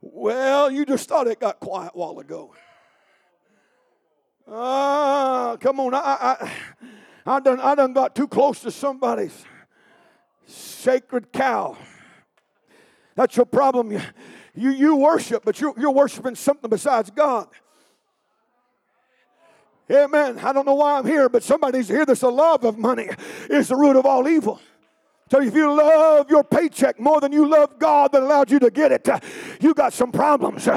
[0.05, 2.53] Well, you just thought it got quiet a while ago.
[4.45, 5.93] Ah, come on.
[5.93, 6.51] I, I,
[7.25, 9.45] I, done, I done got too close to somebody's
[10.45, 11.77] sacred cow.
[13.15, 13.93] That's your problem.
[13.93, 14.01] You,
[14.53, 17.47] you, you worship, but you're, you're worshiping something besides God.
[19.89, 20.37] Amen.
[20.39, 23.09] I don't know why I'm here, but somebody's here that's the love of money
[23.49, 24.59] is the root of all evil.
[25.33, 28.69] So if you love your paycheck more than you love God that allowed you to
[28.69, 29.09] get it,
[29.59, 30.67] you got some problems.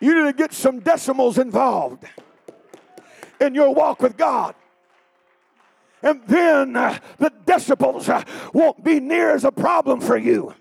[0.00, 2.06] You need to get some decimals involved
[3.38, 4.54] in your walk with God.
[6.02, 10.54] And then uh, the decibels uh, won't be near as a problem for you.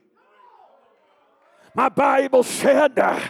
[1.74, 3.22] My Bible said, uh,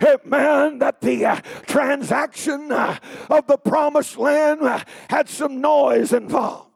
[0.00, 4.80] amen, that the uh, transaction uh, of the promised land uh,
[5.10, 6.67] had some noise involved.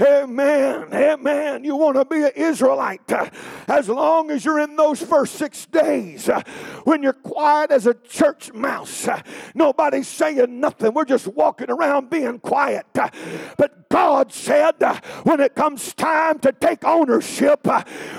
[0.00, 0.88] Amen.
[0.92, 1.64] Amen.
[1.64, 3.30] You want to be an Israelite uh,
[3.66, 6.42] as long as you're in those first six days uh,
[6.84, 9.08] when you're quiet as a church mouse.
[9.08, 9.22] Uh,
[9.54, 10.92] nobody's saying nothing.
[10.92, 12.86] We're just walking around being quiet.
[12.92, 14.74] But God said
[15.22, 17.66] when it comes time to take ownership,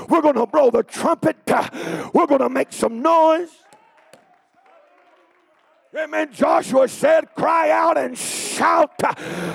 [0.10, 1.38] we're going to blow the trumpet,
[2.14, 3.50] we're going to make some noise.
[5.98, 6.32] Amen.
[6.32, 9.02] Joshua said, Cry out and shout,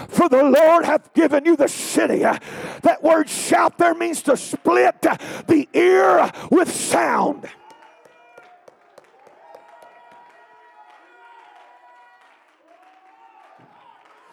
[0.09, 2.18] for the Lord hath given you the city.
[2.18, 7.49] That word shout there means to split the ear with sound.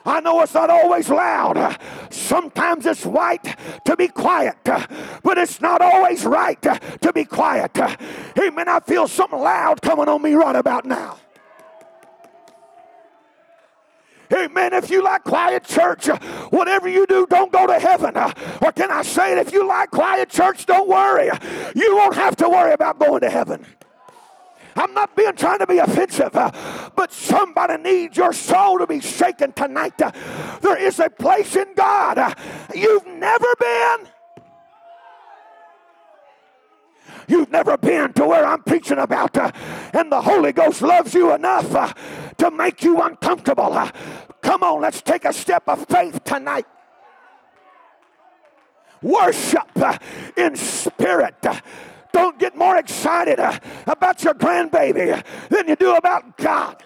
[0.04, 1.78] I know it's not always loud.
[2.10, 3.44] Sometimes it's right
[3.86, 7.78] to be quiet, but it's not always right to be quiet.
[7.78, 8.68] Amen.
[8.68, 11.20] I feel something loud coming on me right about now.
[14.32, 14.74] Amen.
[14.74, 16.20] If you like quiet church, uh,
[16.50, 18.16] whatever you do, don't go to heaven.
[18.16, 19.40] Uh, or can I say it?
[19.40, 21.30] If you like quiet church, don't worry.
[21.76, 23.66] You won't have to worry about going to heaven.
[24.76, 26.52] I'm not being trying to be offensive, uh,
[26.96, 29.98] but somebody needs your soul to be shaken tonight.
[29.98, 32.36] There is a place in God
[32.74, 34.08] you've never been.
[37.28, 39.52] You've never been to where I'm preaching about, uh,
[39.94, 41.94] and the Holy Ghost loves you enough uh,
[42.40, 43.72] to make you uncomfortable.
[43.74, 43.92] Uh,
[44.42, 46.66] come on, let's take a step of faith tonight.
[49.02, 49.98] Worship uh,
[50.36, 51.46] in spirit.
[52.12, 56.84] Don't get more excited uh, about your grandbaby than you do about God.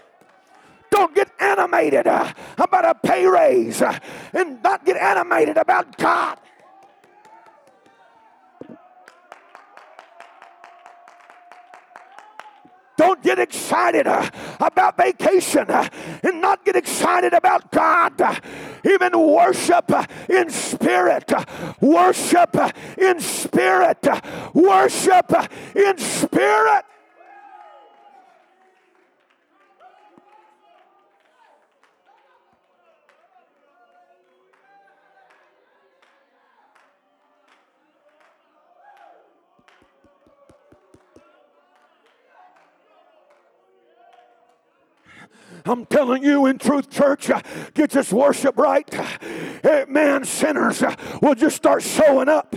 [0.91, 6.37] Don't get animated uh, about a pay raise and not get animated about God.
[12.95, 14.29] Don't get excited uh,
[14.59, 15.87] about vacation uh,
[16.21, 18.13] and not get excited about God.
[18.85, 21.31] Even worship uh, in spirit.
[21.81, 22.55] Worship
[22.97, 24.07] in spirit.
[24.53, 25.33] Worship
[25.75, 26.85] in spirit.
[45.65, 47.41] I'm telling you, in Truth Church, uh,
[47.73, 48.89] get this worship right.
[49.87, 52.55] Man, sinners uh, will just start showing up.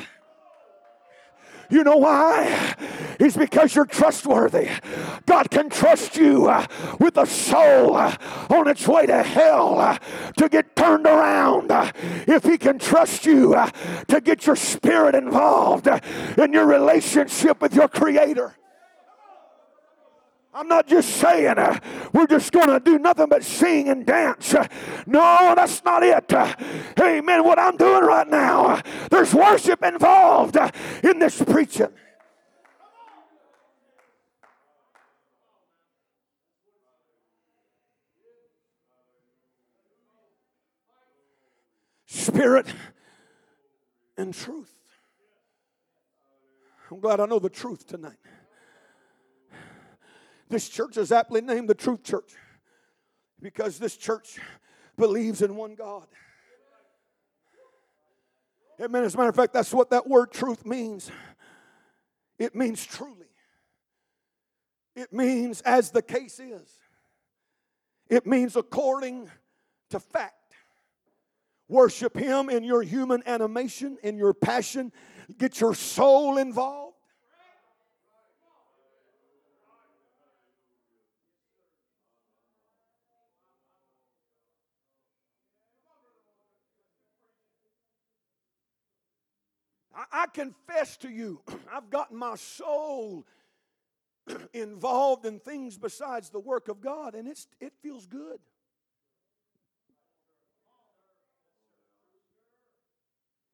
[1.69, 2.75] You know why?
[3.19, 4.71] It's because you're trustworthy.
[5.27, 6.65] God can trust you uh,
[7.01, 9.99] with a soul on its way to hell
[10.37, 11.71] to get turned around.
[12.29, 13.57] If He can trust you
[14.09, 15.89] to get your spirit involved
[16.39, 18.57] in your relationship with your Creator.
[20.57, 21.79] I'm not just saying uh,
[22.15, 24.55] we're just going to do nothing but sing and dance.
[24.55, 24.67] Uh,
[25.05, 26.33] no, that's not it.
[26.33, 26.55] Uh,
[26.99, 27.45] amen.
[27.45, 28.81] What I'm doing right now,
[29.11, 30.57] there's worship involved
[31.05, 31.89] in this preaching.
[42.07, 42.67] Spirit
[44.17, 44.73] and truth.
[46.91, 48.17] I'm glad I know the truth tonight.
[50.49, 52.33] This church is aptly named the Truth Church
[53.41, 54.39] because this church
[54.97, 56.07] believes in one God.
[58.81, 59.05] Amen.
[59.05, 61.11] As a matter of fact, that's what that word truth means.
[62.39, 63.27] It means truly.
[64.95, 66.79] It means as the case is.
[68.09, 69.31] It means according
[69.91, 70.35] to fact.
[71.69, 74.93] Worship Him in your human animation, in your passion.
[75.37, 76.86] Get your soul involved.
[89.97, 91.41] I, I confess to you,
[91.73, 93.27] I've gotten my soul
[94.53, 98.39] involved in things besides the work of God, and it's, it feels good.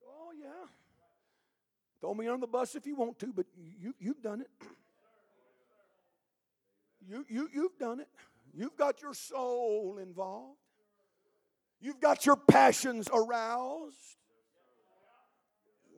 [0.04, 0.66] Oh, yeah.
[2.00, 3.46] Throw me on the bus if you want to, but
[3.80, 4.50] you, you've done it.
[7.04, 8.06] You, you, you've done it.
[8.54, 10.56] You've got your soul involved.
[11.80, 14.21] You've got your passions aroused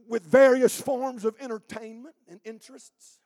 [0.08, 3.18] with various forms of entertainment and interests.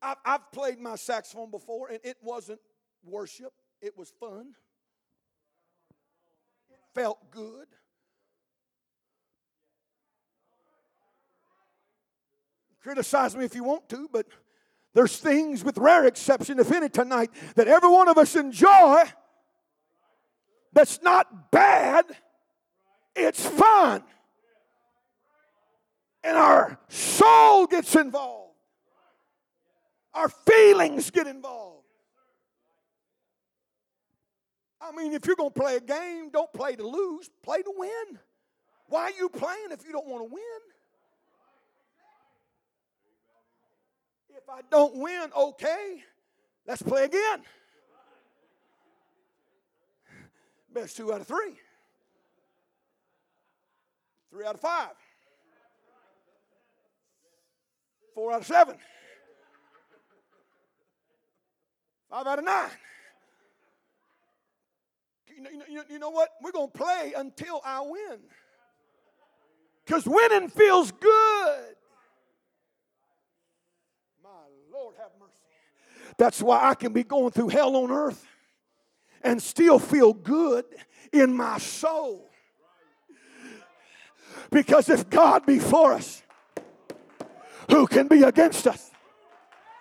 [0.00, 2.60] I've, I've played my saxophone before, and it wasn't
[3.04, 4.54] worship, it was fun.
[6.70, 7.66] It felt good.
[12.82, 14.26] Criticize me if you want to, but
[14.92, 19.04] there's things, with rare exception, if any, tonight that every one of us enjoy
[20.72, 22.04] that's not bad
[23.14, 24.02] it's fun.
[26.24, 28.54] And our soul gets involved,
[30.14, 31.72] our feelings get involved.
[34.80, 37.72] I mean, if you're going to play a game, don't play to lose, play to
[37.76, 38.18] win.
[38.88, 40.42] Why are you playing if you don't want to win?
[44.36, 46.02] If I don't win, okay,
[46.66, 47.42] let's play again.
[50.74, 51.61] Best two out of three.
[54.32, 54.88] Three out of five.
[58.14, 58.76] Four out of seven.
[62.08, 62.70] Five out of nine.
[65.36, 66.30] You know, you know, you know what?
[66.42, 68.20] We're going to play until I win.
[69.84, 71.74] Because winning feels good.
[74.22, 74.30] My
[74.72, 75.32] Lord, have mercy.
[76.16, 78.26] That's why I can be going through hell on earth
[79.22, 80.64] and still feel good
[81.12, 82.31] in my soul.
[84.50, 86.22] Because if God be for us,
[87.70, 88.90] who can be against us?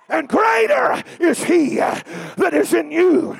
[0.10, 3.38] And greater is he that is in you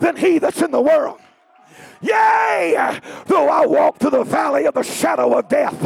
[0.00, 1.20] than he that's in the world.
[2.00, 5.76] Yea, though I walk through the valley of the shadow of death,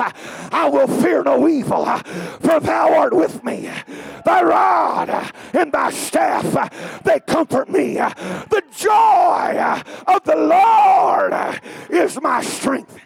[0.53, 3.70] I will fear no evil, for thou art with me.
[4.24, 7.95] Thy rod and thy staff, they comfort me.
[7.95, 12.99] The joy of the Lord is my strength.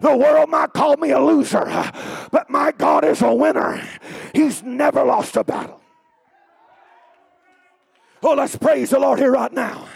[0.00, 1.64] The world might call me a loser,
[2.30, 3.80] but my God is a winner.
[4.34, 5.80] He's never lost a battle.
[8.22, 9.86] Oh, let's praise the Lord here right now.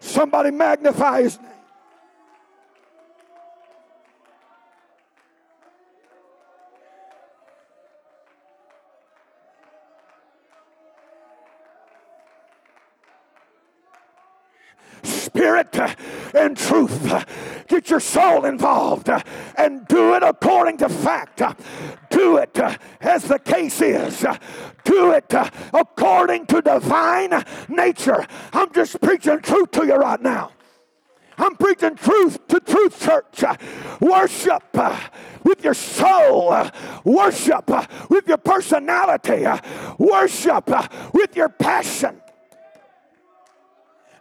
[0.00, 1.51] Somebody magnify his name.
[15.62, 17.10] Spirit uh, and truth.
[17.10, 17.24] Uh,
[17.68, 19.20] get your soul involved uh,
[19.56, 21.42] and do it according to fact.
[22.10, 22.58] Do it
[23.00, 24.24] as the case is.
[24.84, 25.32] Do it
[25.72, 28.26] according to divine nature.
[28.52, 30.52] I'm just preaching truth to you right now.
[31.38, 33.42] I'm preaching truth to Truth Church.
[34.00, 34.62] Worship
[35.44, 36.68] with your soul.
[37.04, 37.70] Worship
[38.10, 39.46] with your personality.
[39.98, 40.70] Worship
[41.14, 42.21] with your passion.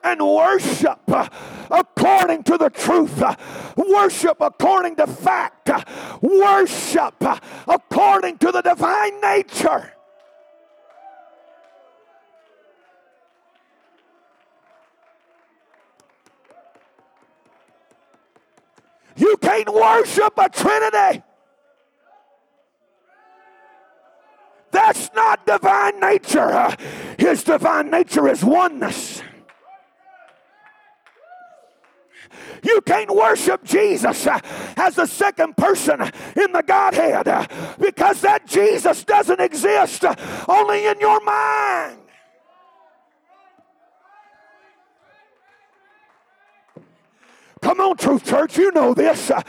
[0.04, 1.28] And worship uh,
[1.70, 3.36] according to the truth, uh,
[3.76, 5.84] worship according to fact, uh,
[6.22, 7.16] worship
[7.68, 9.94] according to the divine nature.
[19.18, 21.24] You can't worship a Trinity.
[24.72, 26.76] That's not divine nature.
[27.20, 29.21] His divine nature is oneness.
[32.64, 34.28] You can't worship Jesus
[34.78, 37.26] as the second person in the Godhead
[37.80, 40.06] because that Jesus doesn't exist
[40.48, 41.98] only in your mind.
[47.62, 49.30] Come on, Truth Church, you know this.
[49.30, 49.40] Uh,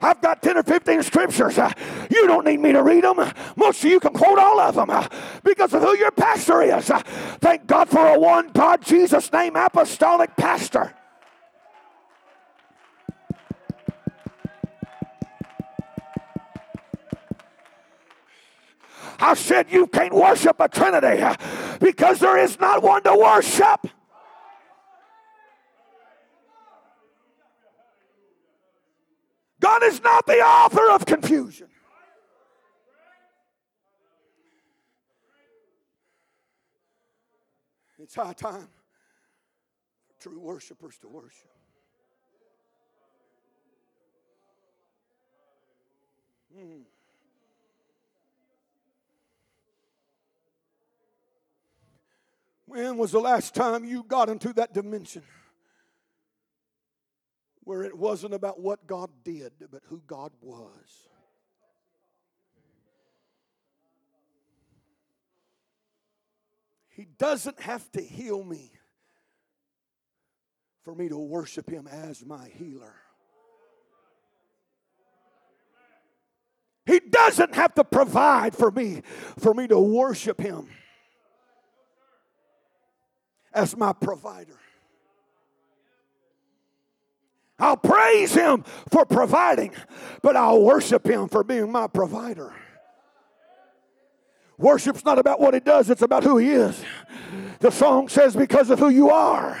[0.00, 1.58] I've got 10 or 15 scriptures.
[1.58, 1.72] Uh,
[2.10, 3.18] you don't need me to read them.
[3.56, 5.08] Most of you can quote all of them uh,
[5.42, 6.90] because of who your pastor is.
[6.90, 7.00] Uh,
[7.40, 10.94] thank God for a one God, Jesus name apostolic pastor.
[19.18, 21.24] I said you can't worship a Trinity
[21.80, 23.86] because there is not one to worship.
[29.60, 31.68] God is not the author of confusion.
[37.98, 38.68] It's high time
[40.06, 41.50] for true worshipers to worship.
[46.56, 46.82] Mm.
[52.76, 55.22] When was the last time you got into that dimension?
[57.66, 61.08] where it wasn't about what God did, but who God was.
[66.90, 68.70] He doesn't have to heal me
[70.84, 72.94] for me to worship Him as my healer.
[76.86, 79.02] He doesn't have to provide for me
[79.40, 80.68] for me to worship Him
[83.56, 84.58] as my provider.
[87.58, 89.72] I'll praise Him for providing,
[90.22, 92.52] but I'll worship Him for being my provider.
[94.58, 96.80] Worship's not about what He does, it's about who He is.
[97.60, 99.60] The song says, Because of who you are,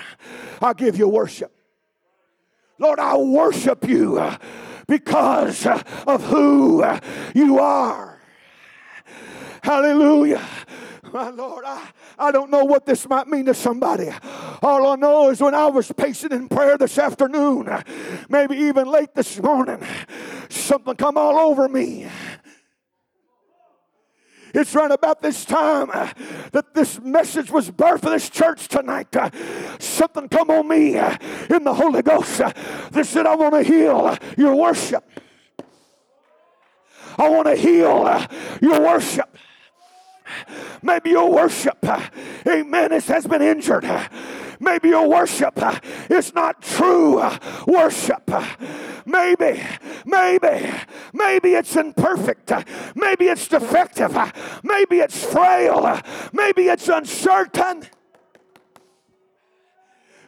[0.60, 1.52] I give you worship.
[2.78, 4.22] Lord, I worship you
[4.86, 6.84] because of who
[7.34, 8.20] you are.
[9.62, 10.46] Hallelujah.
[11.12, 11.88] My Lord, I,
[12.18, 14.10] I don't know what this might mean to somebody.
[14.62, 17.68] All I know is when I was pacing in prayer this afternoon,
[18.28, 19.82] maybe even late this morning,
[20.48, 22.06] something come all over me.
[24.54, 26.10] It's right about this time uh,
[26.52, 29.14] that this message was birthed for this church tonight.
[29.14, 29.28] Uh,
[29.78, 31.14] something come on me uh,
[31.50, 32.38] in the Holy Ghost.
[32.38, 35.04] That said, I want to heal your worship.
[37.18, 38.26] I want to heal
[38.62, 39.36] your worship.
[40.82, 42.00] Maybe your worship, uh,
[42.46, 43.84] amen, it has been injured.
[44.60, 48.30] Maybe your worship uh, is not true uh, worship.
[49.04, 49.62] Maybe,
[50.04, 50.70] maybe,
[51.12, 52.52] maybe it's imperfect.
[52.94, 54.16] Maybe it's defective.
[54.62, 56.00] Maybe it's frail.
[56.32, 57.84] Maybe it's uncertain.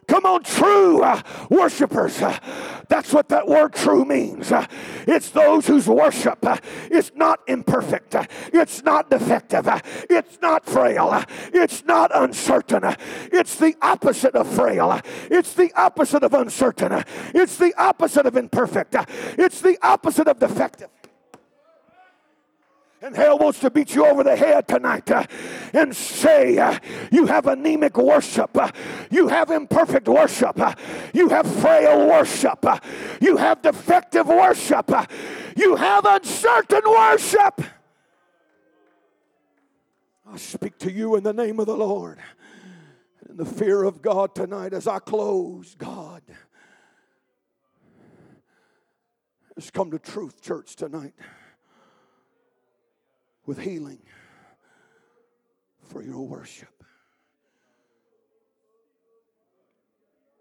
[0.09, 2.21] Come on, true uh, worshipers.
[2.23, 2.39] Uh,
[2.89, 4.51] that's what that word true means.
[4.51, 4.67] Uh,
[5.07, 6.57] it's those whose worship uh,
[6.91, 12.83] is not imperfect, uh, it's not defective, uh, it's not frail, it's not uncertain.
[13.31, 14.99] It's the opposite of frail,
[15.31, 17.05] it's the opposite of uncertain,
[17.35, 18.97] it's the opposite of imperfect,
[19.37, 20.89] it's the opposite of defective.
[23.01, 25.25] And hell wants to beat you over the head tonight uh,
[25.73, 26.77] and say uh,
[27.13, 28.73] you have anemic worship, uh,
[29.09, 30.75] you have imperfect worship, uh,
[31.15, 32.81] you have frail worship, uh,
[33.21, 35.07] you have defective worship, uh,
[35.57, 37.61] you have uncertain worship.
[40.27, 42.19] I speak to you in the name of the Lord.
[43.29, 46.23] In the fear of God tonight as I close, God
[49.55, 51.15] has come to truth, church, tonight
[53.49, 53.99] with healing
[55.81, 56.85] for your worship.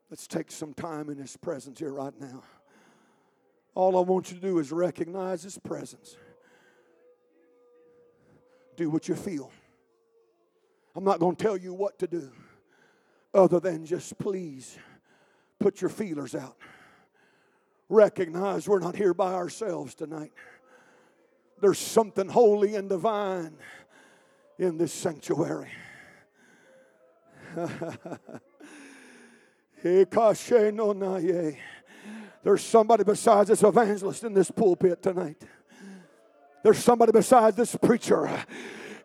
[0.10, 2.44] Let's take some time in His presence here right now.
[3.76, 6.18] All I want you to do is recognize His presence.
[8.76, 9.54] Do what you feel.
[10.94, 12.30] I'm not going to tell you what to do
[13.34, 14.78] other than just please
[15.60, 16.58] put your feelers out.
[17.88, 20.34] Recognize we're not here by ourselves tonight.
[21.60, 23.58] There's something holy and divine
[24.60, 25.72] in this sanctuary.
[32.44, 35.42] There's somebody besides this evangelist in this pulpit tonight.
[36.64, 38.30] There's somebody besides this preacher,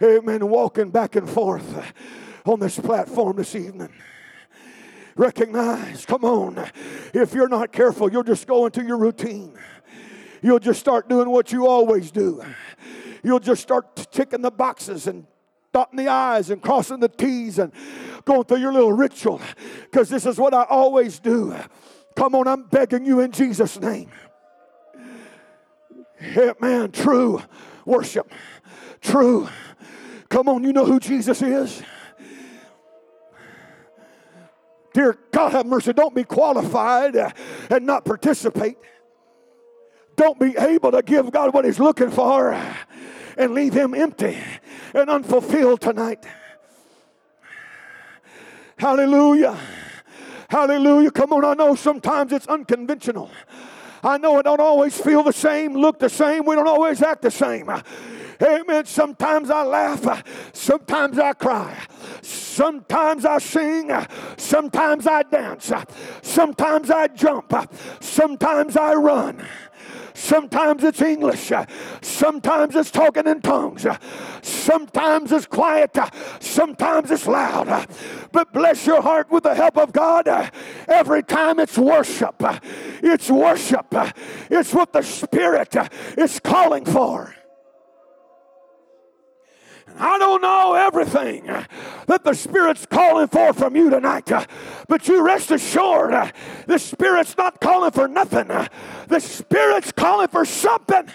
[0.02, 1.92] amen, walking back and forth
[2.44, 3.92] on this platform this evening.
[5.14, 6.70] Recognize, come on,
[7.12, 9.58] if you're not careful, you'll just go into your routine.
[10.42, 12.42] You'll just start doing what you always do.
[13.22, 15.26] You'll just start ticking the boxes and
[15.72, 17.72] dotting the I's and crossing the T's and
[18.24, 19.40] going through your little ritual
[19.82, 21.56] because this is what I always do.
[22.16, 24.10] Come on, I'm begging you in Jesus' name.
[26.20, 27.40] Yeah, man, true
[27.84, 28.30] worship.
[29.00, 29.48] True.
[30.28, 31.82] Come on, you know who Jesus is?
[34.94, 35.92] Dear God, have mercy.
[35.92, 38.76] Don't be qualified and not participate.
[40.16, 42.52] Don't be able to give God what He's looking for
[43.36, 44.38] and leave Him empty
[44.94, 46.26] and unfulfilled tonight.
[48.76, 49.58] Hallelujah.
[50.48, 51.10] Hallelujah.
[51.10, 53.30] Come on, I know sometimes it's unconventional.
[54.04, 56.44] I know it don't always feel the same, look the same.
[56.44, 57.70] We don't always act the same.
[58.42, 58.84] Amen.
[58.86, 61.78] Sometimes I laugh, sometimes I cry,
[62.22, 63.90] sometimes I sing,
[64.36, 65.72] sometimes I dance,
[66.22, 67.54] sometimes I jump,
[68.00, 69.46] sometimes I run.
[70.22, 71.50] Sometimes it's English.
[72.00, 73.84] Sometimes it's talking in tongues.
[74.40, 75.98] Sometimes it's quiet.
[76.38, 77.88] Sometimes it's loud.
[78.30, 80.28] But bless your heart with the help of God.
[80.86, 82.36] Every time it's worship.
[83.02, 83.92] It's worship.
[84.48, 85.74] It's what the Spirit
[86.16, 87.34] is calling for.
[89.98, 94.30] I don't know everything that the Spirit's calling for from you tonight,
[94.88, 96.32] but you rest assured
[96.66, 98.48] the Spirit's not calling for nothing.
[99.08, 101.08] The Spirit's calling for something.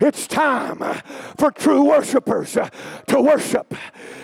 [0.00, 0.78] It's time
[1.36, 2.56] for true worshipers
[3.08, 3.74] to worship.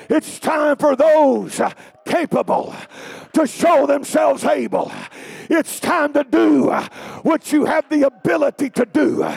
[0.08, 1.60] It's time for those
[2.04, 2.74] capable
[3.34, 4.90] to show themselves able.
[5.50, 6.70] It's time to do
[7.22, 9.28] what you have the ability to do.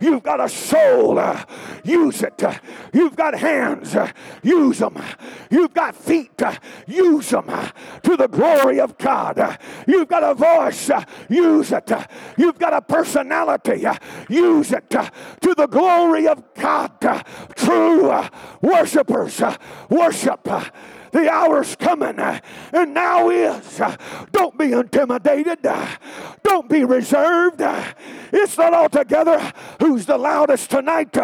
[0.00, 1.22] You've got a soul,
[1.84, 2.42] use it.
[2.92, 3.96] You've got hands,
[4.42, 5.00] use them.
[5.50, 6.42] You've got feet,
[6.86, 7.46] use them
[8.02, 9.58] to the glory of God.
[9.86, 10.90] You've got a voice,
[11.28, 11.92] use it.
[12.36, 13.84] You've got a personality,
[14.28, 17.24] use it to the glory of God.
[17.54, 18.12] True
[18.60, 19.40] worshipers
[19.88, 20.48] worship
[21.12, 22.40] the hour's coming, uh,
[22.72, 23.80] and now is.
[24.32, 25.58] Don't be intimidated.
[26.42, 27.62] Don't be reserved.
[28.32, 31.16] It's not altogether who's the loudest tonight.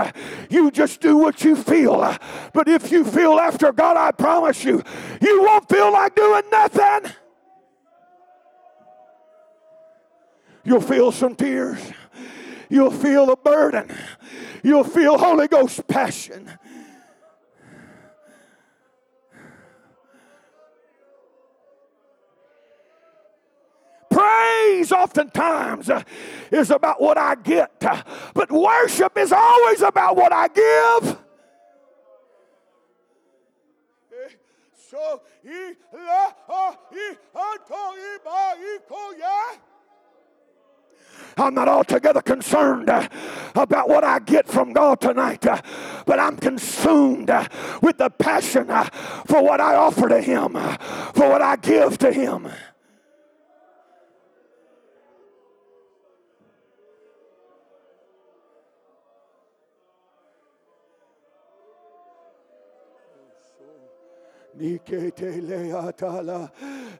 [0.51, 2.16] You just do what you feel.
[2.53, 4.82] But if you feel after God, I promise you,
[5.20, 7.12] you won't feel like doing nothing.
[10.64, 11.80] You'll feel some tears.
[12.68, 13.91] You'll feel a burden.
[14.62, 16.51] You'll feel Holy Ghost passion.
[24.19, 26.03] Praise oftentimes uh,
[26.51, 28.03] is about what I get, uh,
[28.35, 31.19] but worship is always about what I give.
[34.75, 35.21] So,
[41.37, 43.09] I'm not altogether concerned uh,
[43.55, 47.31] about what I get from God tonight, but I'm consumed
[47.83, 48.66] with the passion
[49.27, 50.55] for what I offer to Him,
[51.14, 52.49] for what I give to Him.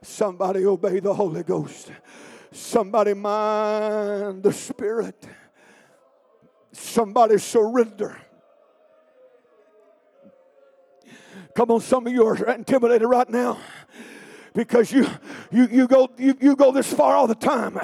[0.01, 1.91] Somebody obey the Holy Ghost.
[2.51, 5.27] Somebody mind the Spirit.
[6.71, 8.19] Somebody surrender.
[11.55, 13.57] Come on, some of you are intimidated right now
[14.53, 15.07] because you
[15.51, 17.79] you you go you, you go this far all the time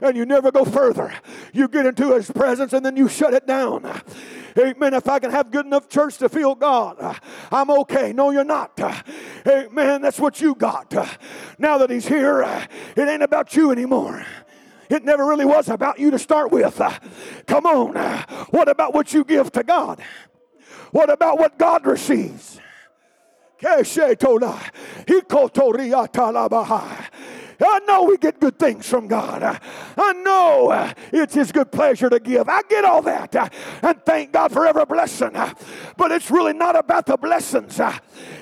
[0.00, 1.12] and you never go further.
[1.52, 4.02] You get into his presence and then you shut it down.
[4.58, 4.94] Amen.
[4.94, 7.14] If I can have good enough church to feel God, uh,
[7.52, 8.12] I'm okay.
[8.12, 8.78] No, you're not.
[8.80, 9.02] Uh,
[9.46, 10.02] Amen.
[10.02, 10.94] That's what you got.
[10.94, 11.06] Uh,
[11.58, 12.42] now that he's here,
[12.96, 14.24] it ain't about you anymore.
[14.88, 16.80] It never really was about you to start with.
[17.46, 17.94] Come on.
[18.50, 20.00] What about what you give to God?
[20.92, 22.60] What about what God receives?
[27.60, 29.60] I know we get good things from God.
[29.96, 32.48] I know it's His good pleasure to give.
[32.48, 33.34] I get all that.
[33.82, 35.32] And thank God for every blessing.
[35.96, 37.80] But it's really not about the blessings,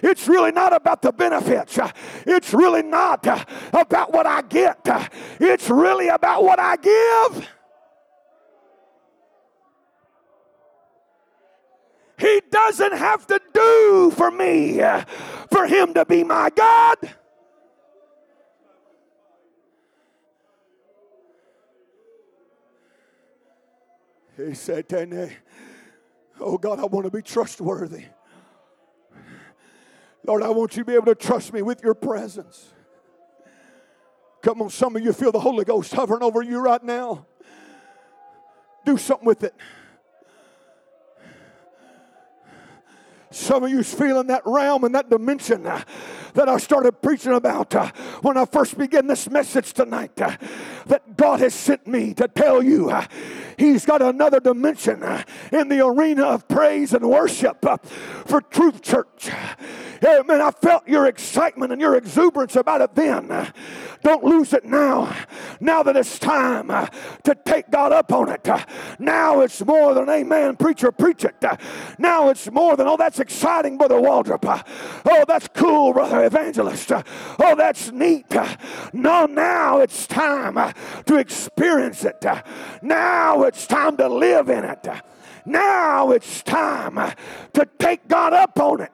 [0.02, 1.78] it's really not about the benefits,
[2.26, 3.26] it's really not
[3.72, 4.80] about what I get,
[5.40, 7.48] it's really about what I give.
[12.16, 14.78] He doesn't have to do for me
[15.50, 16.96] for him to be my God.
[24.36, 24.86] He said,
[26.40, 28.04] Oh God, I want to be trustworthy.
[30.26, 32.72] Lord, I want you to be able to trust me with your presence.
[34.42, 37.26] Come on, some of you feel the Holy Ghost hovering over you right now.
[38.84, 39.54] Do something with it.
[43.30, 45.64] Some of you's feeling that realm and that dimension
[46.34, 47.90] that I started preaching about uh,
[48.22, 50.20] when I first began this message tonight.
[50.20, 50.36] Uh,
[50.86, 53.06] that God has sent me to tell you uh,
[53.56, 55.02] He's got another dimension
[55.52, 57.64] in the arena of praise and worship
[58.26, 59.30] for Truth Church.
[60.04, 60.40] Amen.
[60.40, 63.52] I felt your excitement and your exuberance about it then.
[64.02, 65.16] Don't lose it now.
[65.60, 68.46] Now that it's time to take God up on it.
[68.98, 71.42] Now it's more than amen, preacher, preach it.
[71.98, 74.62] Now it's more than, oh, that's exciting, Brother Waldrop.
[75.06, 76.92] Oh, that's cool, Brother Evangelist.
[76.92, 78.26] Oh, that's neat.
[78.92, 80.74] No, now it's time
[81.06, 82.24] to experience it.
[82.82, 84.86] Now it's time to live in it.
[85.46, 87.14] Now it's time
[87.52, 88.93] to take God up on it.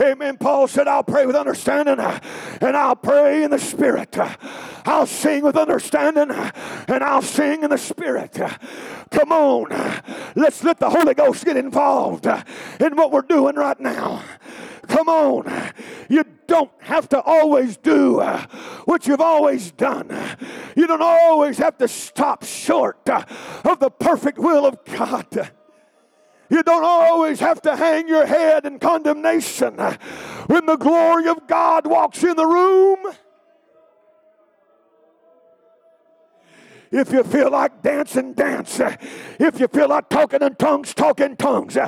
[0.00, 0.36] Amen.
[0.36, 4.16] Paul said, I'll pray with understanding and I'll pray in the Spirit.
[4.84, 8.38] I'll sing with understanding and I'll sing in the Spirit.
[9.10, 9.66] Come on.
[10.34, 14.22] Let's let the Holy Ghost get involved in what we're doing right now.
[14.88, 15.72] Come on.
[16.46, 18.46] Don't have to always do uh,
[18.84, 20.08] what you've always done.
[20.76, 23.24] You don't always have to stop short uh,
[23.64, 25.50] of the perfect will of God.
[26.50, 29.78] You don't always have to hang your head in condemnation
[30.46, 32.98] when the glory of God walks in the room.
[36.92, 38.78] If you feel like dancing, dance.
[39.40, 41.78] If you feel like talking in tongues, talk in tongues.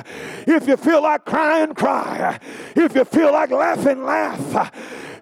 [0.47, 2.39] If you feel like crying, cry.
[2.75, 4.73] If you feel like laughing, laugh.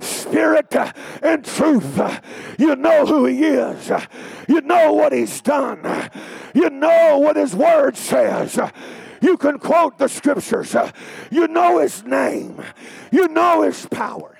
[0.02, 0.74] Spirit
[1.22, 2.00] and truth.
[2.58, 3.92] You know who He is.
[4.48, 6.10] You know what He's done.
[6.56, 8.58] You know what His Word says.
[9.22, 10.76] You can quote the scriptures.
[11.32, 12.62] You know his name.
[13.10, 14.33] You know his power.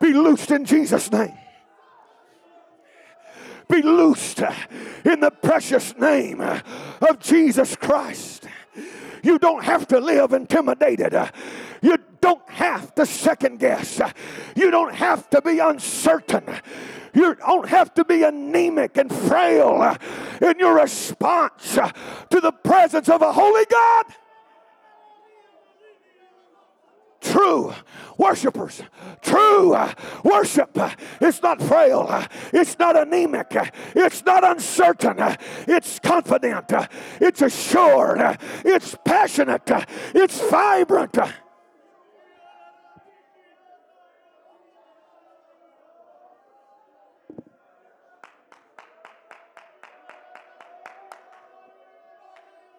[0.00, 1.34] Be loosed in Jesus' name
[3.68, 4.42] be loosed
[5.04, 8.46] in the precious name of Jesus Christ.
[9.22, 11.14] You don't have to live intimidated.
[11.80, 14.00] You don't have to second guess.
[14.54, 16.44] You don't have to be uncertain.
[17.14, 19.96] You don't have to be anemic and frail
[20.42, 24.04] in your response to the presence of a holy God
[27.54, 27.74] true
[28.18, 28.82] worshipers.
[29.22, 29.92] True uh,
[30.22, 30.76] worship.
[31.20, 32.06] It's not frail.
[32.08, 33.54] Uh, it's not anemic.
[33.54, 35.16] Uh, it's not uncertain.
[35.66, 36.72] It's confident.
[37.20, 38.38] It's assured.
[38.64, 39.70] It's passionate.
[40.14, 41.18] It's vibrant.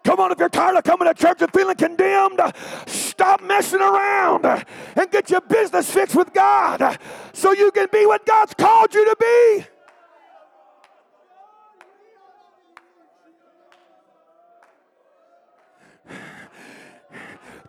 [0.03, 2.39] Come on, if you're tired of coming to church and feeling condemned,
[3.15, 6.99] stop messing around and get your business fixed with God
[7.31, 9.65] so you can be what God's called you to be.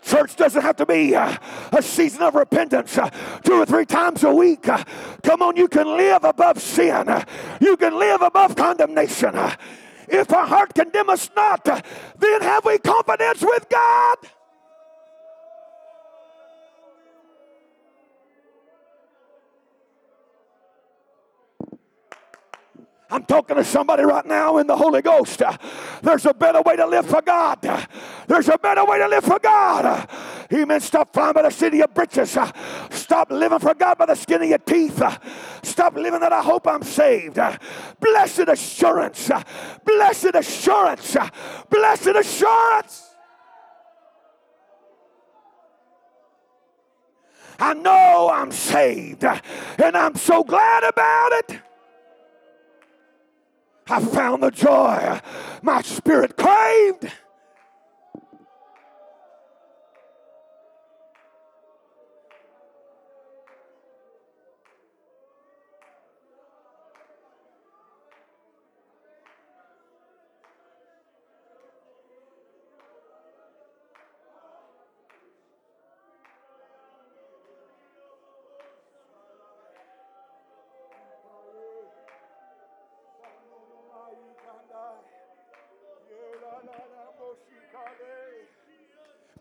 [0.02, 1.36] Church doesn't have to be uh,
[1.72, 3.10] a season of repentance uh,
[3.42, 4.68] two or three times a week.
[4.68, 4.82] Uh,
[5.22, 7.24] come on, you can live above sin,
[7.60, 9.34] you can live above condemnation.
[10.08, 14.18] If our heart condemn us not, then have we confidence with God.
[23.08, 25.40] I'm talking to somebody right now in the Holy Ghost.
[26.02, 27.60] There's a better way to live for God.
[28.26, 30.08] There's a better way to live for God.
[30.52, 30.80] Amen.
[30.80, 32.36] Stop flying by the city of britches.
[32.90, 35.02] Stop living for God by the skin of your teeth.
[35.62, 37.38] Stop living that I hope I'm saved.
[38.00, 39.30] Blessed assurance.
[39.84, 41.16] Blessed assurance.
[41.70, 43.02] Blessed assurance.
[47.58, 51.60] I know I'm saved, and I'm so glad about it.
[53.88, 55.20] I found the joy
[55.62, 57.12] my spirit craved.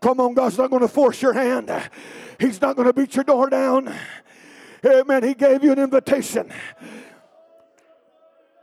[0.00, 1.70] Come on, God's not going to force your hand.
[2.38, 3.92] He's not going to beat your door down.
[4.84, 5.22] Amen.
[5.24, 6.52] He gave you an invitation.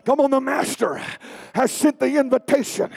[0.06, 1.02] Come on, the Master
[1.56, 2.92] has sent the invitation.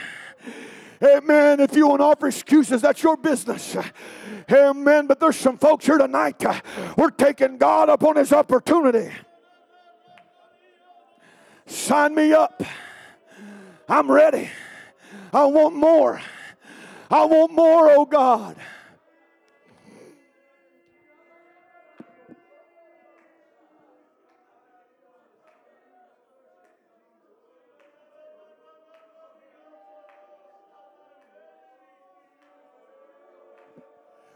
[1.02, 1.60] Amen.
[1.60, 3.76] If you want to offer excuses, that's your business.
[4.50, 5.06] Amen.
[5.06, 6.42] But there's some folks here tonight.
[6.96, 9.10] we're taking God up on His opportunity.
[11.66, 12.62] Sign me up.
[13.88, 14.50] I'm ready.
[15.32, 16.20] I want more.
[17.10, 18.56] I want more, oh God.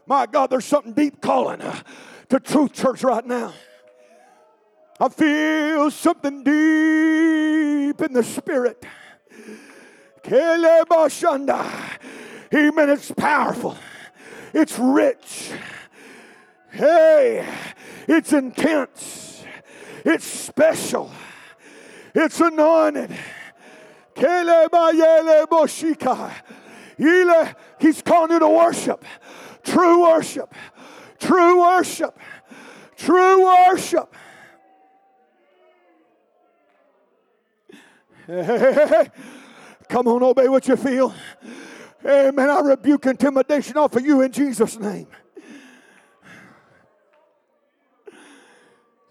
[0.05, 1.79] My God, there's something deep calling uh,
[2.29, 3.53] to Truth Church right now.
[4.99, 8.85] I feel something deep in the spirit.
[12.53, 12.89] Amen.
[12.89, 13.77] It's powerful.
[14.53, 15.51] It's rich.
[16.71, 17.47] Hey,
[18.07, 19.43] it's intense.
[20.05, 21.11] It's special.
[22.13, 23.11] It's anointed.
[27.79, 29.05] He's calling you to worship.
[29.63, 30.53] True worship.
[31.19, 32.17] True worship.
[32.97, 34.13] True worship.
[38.27, 39.07] Hey, hey, hey,
[39.89, 41.13] Come on, obey what you feel.
[42.05, 42.49] Amen.
[42.49, 45.07] I rebuke intimidation off of you in Jesus' name.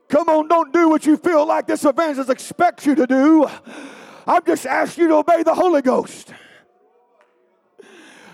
[0.09, 3.49] Come on, don't do what you feel like this evangelist expects you to do.
[4.27, 6.35] I'm just asking you to obey the Holy Ghost.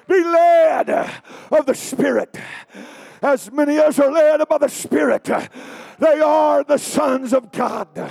[0.08, 0.88] Be led
[1.50, 2.34] of the Spirit.
[3.20, 5.24] As many as are led by the Spirit,
[5.98, 8.10] they are the sons of God.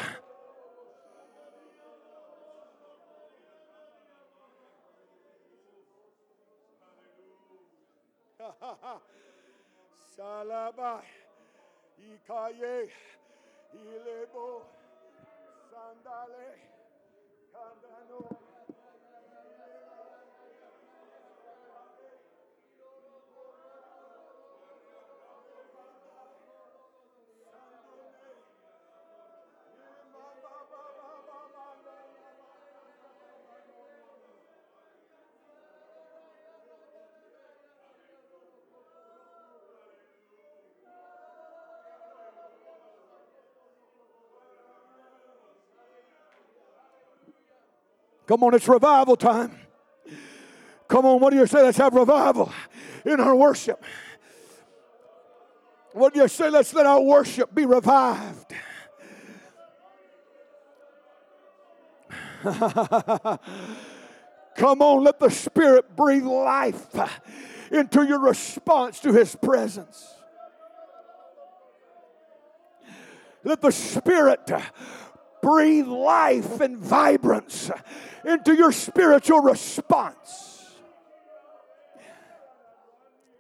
[10.18, 11.04] Salaba,
[12.00, 12.90] Ikaye,
[13.74, 14.64] Ilebo,
[15.70, 16.56] Sandale,
[17.52, 18.45] Kandano.
[48.28, 49.60] Come on, it's revival time.
[50.88, 51.64] Come on, what do you say?
[51.64, 52.52] Let's have revival
[53.06, 53.84] in our worship.
[55.94, 56.50] What do you say?
[56.50, 58.54] Let's let our worship be revived.
[64.56, 66.88] Come on, let the Spirit breathe life
[67.72, 70.06] into your response to His presence.
[73.44, 74.52] Let the Spirit
[75.46, 77.70] breathe life and vibrance
[78.26, 80.74] into your spiritual response.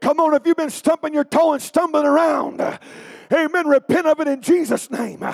[0.01, 2.61] Come on, if you've been stumping your toe and stumbling around,
[3.33, 5.25] amen, repent of it in Jesus' name.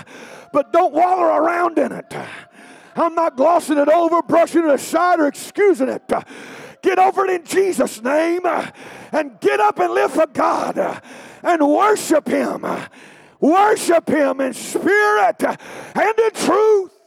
[0.53, 2.13] But don't wallow around in it.
[2.95, 6.09] I'm not glossing it over, brushing it aside, or excusing it.
[6.81, 8.45] Get over it in Jesus' name
[9.11, 11.01] and get up and live for God
[11.43, 12.65] and worship Him
[13.41, 17.00] Worship Him in spirit and in truth.